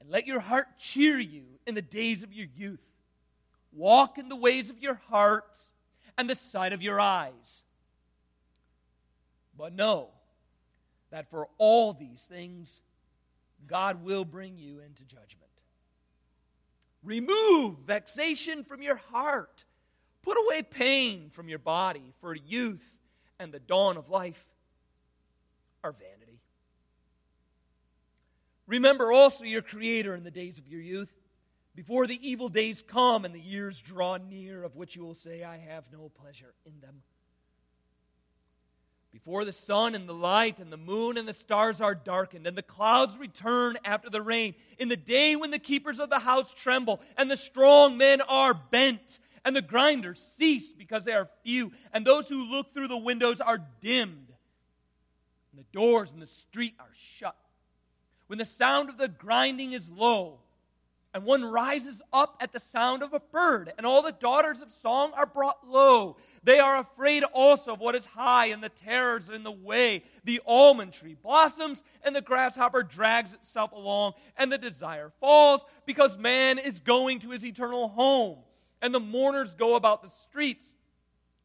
and 0.00 0.08
let 0.10 0.26
your 0.26 0.40
heart 0.40 0.78
cheer 0.78 1.18
you 1.18 1.44
in 1.66 1.74
the 1.74 1.82
days 1.82 2.22
of 2.22 2.32
your 2.32 2.46
youth. 2.56 2.80
Walk 3.72 4.18
in 4.18 4.28
the 4.28 4.36
ways 4.36 4.70
of 4.70 4.78
your 4.78 5.00
heart 5.08 5.58
and 6.16 6.28
the 6.28 6.34
sight 6.34 6.72
of 6.72 6.82
your 6.82 6.98
eyes. 6.98 7.62
But 9.56 9.74
know 9.74 10.08
that 11.10 11.30
for 11.30 11.48
all 11.58 11.92
these 11.92 12.22
things, 12.22 12.80
God 13.66 14.02
will 14.02 14.24
bring 14.24 14.56
you 14.56 14.80
into 14.80 15.04
judgment. 15.04 15.50
Remove 17.02 17.76
vexation 17.86 18.64
from 18.64 18.82
your 18.82 18.96
heart. 18.96 19.64
Put 20.22 20.36
away 20.46 20.62
pain 20.62 21.30
from 21.30 21.48
your 21.48 21.58
body, 21.58 22.12
for 22.20 22.34
youth 22.34 22.84
and 23.38 23.52
the 23.52 23.58
dawn 23.58 23.96
of 23.96 24.10
life 24.10 24.44
are 25.82 25.92
vanity. 25.92 26.29
Remember 28.70 29.10
also 29.10 29.42
your 29.42 29.62
Creator 29.62 30.14
in 30.14 30.22
the 30.22 30.30
days 30.30 30.56
of 30.56 30.68
your 30.68 30.80
youth, 30.80 31.12
before 31.74 32.06
the 32.06 32.20
evil 32.22 32.48
days 32.48 32.84
come 32.86 33.24
and 33.24 33.34
the 33.34 33.40
years 33.40 33.80
draw 33.80 34.16
near, 34.16 34.62
of 34.62 34.76
which 34.76 34.94
you 34.94 35.02
will 35.02 35.16
say, 35.16 35.42
I 35.42 35.58
have 35.58 35.90
no 35.92 36.08
pleasure 36.22 36.54
in 36.64 36.78
them. 36.80 37.02
Before 39.10 39.44
the 39.44 39.52
sun 39.52 39.96
and 39.96 40.08
the 40.08 40.14
light 40.14 40.60
and 40.60 40.72
the 40.72 40.76
moon 40.76 41.18
and 41.18 41.26
the 41.26 41.32
stars 41.32 41.80
are 41.80 41.96
darkened, 41.96 42.46
and 42.46 42.56
the 42.56 42.62
clouds 42.62 43.18
return 43.18 43.76
after 43.84 44.08
the 44.08 44.22
rain, 44.22 44.54
in 44.78 44.88
the 44.88 44.96
day 44.96 45.34
when 45.34 45.50
the 45.50 45.58
keepers 45.58 45.98
of 45.98 46.08
the 46.08 46.20
house 46.20 46.54
tremble, 46.54 47.00
and 47.16 47.28
the 47.28 47.36
strong 47.36 47.98
men 47.98 48.20
are 48.20 48.54
bent, 48.54 49.18
and 49.44 49.56
the 49.56 49.62
grinders 49.62 50.24
cease 50.36 50.70
because 50.70 51.04
they 51.04 51.12
are 51.12 51.28
few, 51.42 51.72
and 51.92 52.06
those 52.06 52.28
who 52.28 52.44
look 52.44 52.72
through 52.72 52.86
the 52.86 52.96
windows 52.96 53.40
are 53.40 53.66
dimmed, 53.80 54.28
and 55.50 55.58
the 55.58 55.66
doors 55.72 56.12
in 56.12 56.20
the 56.20 56.26
street 56.28 56.74
are 56.78 56.92
shut 57.18 57.34
when 58.30 58.38
the 58.38 58.46
sound 58.46 58.88
of 58.88 58.96
the 58.96 59.08
grinding 59.08 59.72
is 59.72 59.90
low, 59.90 60.38
and 61.12 61.24
one 61.24 61.44
rises 61.44 62.00
up 62.12 62.36
at 62.38 62.52
the 62.52 62.60
sound 62.60 63.02
of 63.02 63.12
a 63.12 63.18
bird, 63.18 63.72
and 63.76 63.84
all 63.84 64.02
the 64.02 64.12
daughters 64.12 64.60
of 64.60 64.70
song 64.70 65.10
are 65.16 65.26
brought 65.26 65.68
low. 65.68 66.16
They 66.44 66.60
are 66.60 66.78
afraid 66.78 67.24
also 67.24 67.72
of 67.72 67.80
what 67.80 67.96
is 67.96 68.06
high, 68.06 68.46
and 68.46 68.62
the 68.62 68.68
terrors 68.68 69.28
in 69.28 69.42
the 69.42 69.50
way. 69.50 70.04
The 70.22 70.40
almond 70.46 70.92
tree 70.92 71.16
blossoms, 71.20 71.82
and 72.04 72.14
the 72.14 72.20
grasshopper 72.20 72.84
drags 72.84 73.32
itself 73.32 73.72
along, 73.72 74.12
and 74.36 74.52
the 74.52 74.58
desire 74.58 75.10
falls, 75.18 75.64
because 75.84 76.16
man 76.16 76.60
is 76.60 76.78
going 76.78 77.18
to 77.22 77.30
his 77.30 77.44
eternal 77.44 77.88
home. 77.88 78.38
And 78.80 78.94
the 78.94 79.00
mourners 79.00 79.54
go 79.54 79.74
about 79.74 80.04
the 80.04 80.10
streets. 80.22 80.72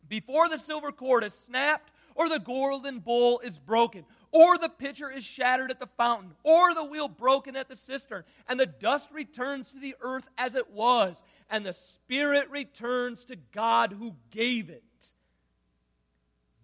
Before 0.07 0.47
the 0.47 0.59
silver 0.59 0.91
cord 0.91 1.23
is 1.23 1.33
snapped, 1.33 1.89
or 2.13 2.29
the 2.29 2.39
golden 2.39 2.99
bowl 2.99 3.39
is 3.39 3.59
broken, 3.59 4.05
or 4.35 4.57
the 4.57 4.67
pitcher 4.67 5.09
is 5.09 5.23
shattered 5.23 5.71
at 5.71 5.79
the 5.79 5.87
fountain, 5.97 6.31
or 6.43 6.73
the 6.73 6.83
wheel 6.83 7.07
broken 7.07 7.55
at 7.55 7.69
the 7.69 7.75
cistern, 7.75 8.25
and 8.49 8.59
the 8.59 8.65
dust 8.65 9.09
returns 9.13 9.71
to 9.71 9.79
the 9.79 9.95
earth 10.01 10.27
as 10.37 10.55
it 10.55 10.69
was, 10.71 11.21
and 11.49 11.65
the 11.65 11.71
spirit 11.71 12.49
returns 12.49 13.23
to 13.23 13.37
God 13.53 13.93
who 13.93 14.13
gave 14.31 14.69
it. 14.69 14.83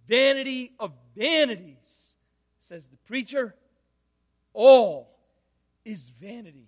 Vanity 0.05 0.73
of 0.81 0.91
vanities, 1.15 1.77
says 2.67 2.83
the 2.91 2.97
preacher, 3.07 3.55
all 4.53 5.17
is 5.85 6.01
vanity. 6.19 6.67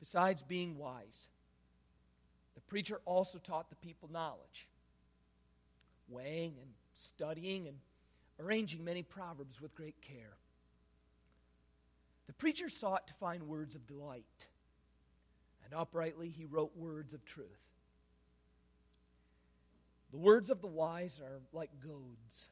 Besides 0.00 0.42
being 0.42 0.76
wise, 0.76 1.28
the 2.54 2.60
preacher 2.60 3.00
also 3.06 3.38
taught 3.38 3.70
the 3.70 3.76
people 3.76 4.10
knowledge 4.12 4.68
weighing 6.08 6.54
and 6.60 6.70
studying 6.94 7.68
and 7.68 7.76
arranging 8.40 8.84
many 8.84 9.02
proverbs 9.02 9.60
with 9.60 9.74
great 9.74 10.00
care. 10.00 10.36
The 12.26 12.32
preacher 12.34 12.68
sought 12.68 13.06
to 13.08 13.14
find 13.14 13.42
words 13.44 13.74
of 13.74 13.86
delight, 13.86 14.24
and 15.64 15.74
uprightly 15.74 16.28
he 16.28 16.44
wrote 16.44 16.76
words 16.76 17.14
of 17.14 17.24
truth. 17.24 17.46
The 20.10 20.18
words 20.18 20.50
of 20.50 20.60
the 20.60 20.66
wise 20.66 21.20
are 21.20 21.40
like 21.52 21.70
goads, 21.82 22.48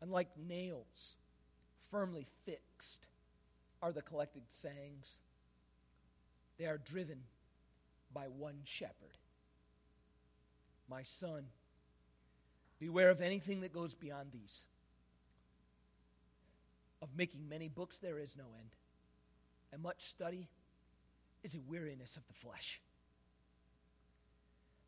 and 0.00 0.10
like 0.10 0.28
nails 0.48 1.16
firmly 1.90 2.26
fixed 2.44 3.06
are 3.82 3.92
the 3.92 4.02
collected 4.02 4.42
sayings. 4.50 5.06
They 6.58 6.66
are 6.66 6.78
driven 6.78 7.18
by 8.12 8.26
one 8.26 8.60
shepherd. 8.64 9.18
My 10.88 11.02
son, 11.02 11.44
beware 12.78 13.10
of 13.10 13.20
anything 13.20 13.60
that 13.60 13.72
goes 13.72 13.94
beyond 13.94 14.30
these. 14.32 14.64
Of 17.02 17.08
making 17.16 17.48
many 17.48 17.68
books 17.68 17.98
there 17.98 18.18
is 18.18 18.36
no 18.36 18.44
end, 18.58 18.70
and 19.72 19.82
much 19.82 20.06
study 20.08 20.48
is 21.44 21.54
a 21.54 21.60
weariness 21.68 22.16
of 22.16 22.26
the 22.26 22.34
flesh. 22.34 22.80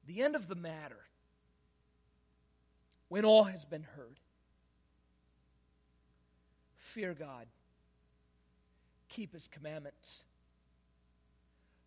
The 0.06 0.22
end 0.22 0.34
of 0.34 0.48
the 0.48 0.54
matter, 0.54 1.04
when 3.08 3.24
all 3.24 3.44
has 3.44 3.64
been 3.64 3.82
heard, 3.82 4.18
fear 6.76 7.14
God, 7.14 7.46
keep 9.08 9.34
his 9.34 9.48
commandments, 9.48 10.24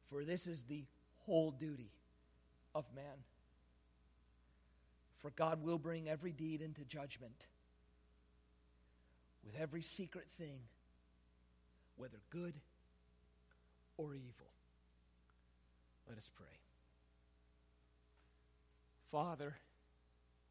for 0.09 0.23
this 0.23 0.45
is 0.45 0.63
the 0.63 0.83
whole 1.25 1.51
duty 1.51 1.89
of 2.75 2.85
man. 2.95 3.23
For 5.21 5.29
God 5.31 5.63
will 5.63 5.77
bring 5.77 6.09
every 6.09 6.31
deed 6.31 6.61
into 6.61 6.81
judgment 6.81 7.45
with 9.45 9.55
every 9.59 9.81
secret 9.81 10.29
thing, 10.29 10.59
whether 11.95 12.17
good 12.29 12.53
or 13.97 14.15
evil. 14.15 14.47
Let 16.09 16.17
us 16.17 16.29
pray. 16.35 16.47
Father, 19.11 19.55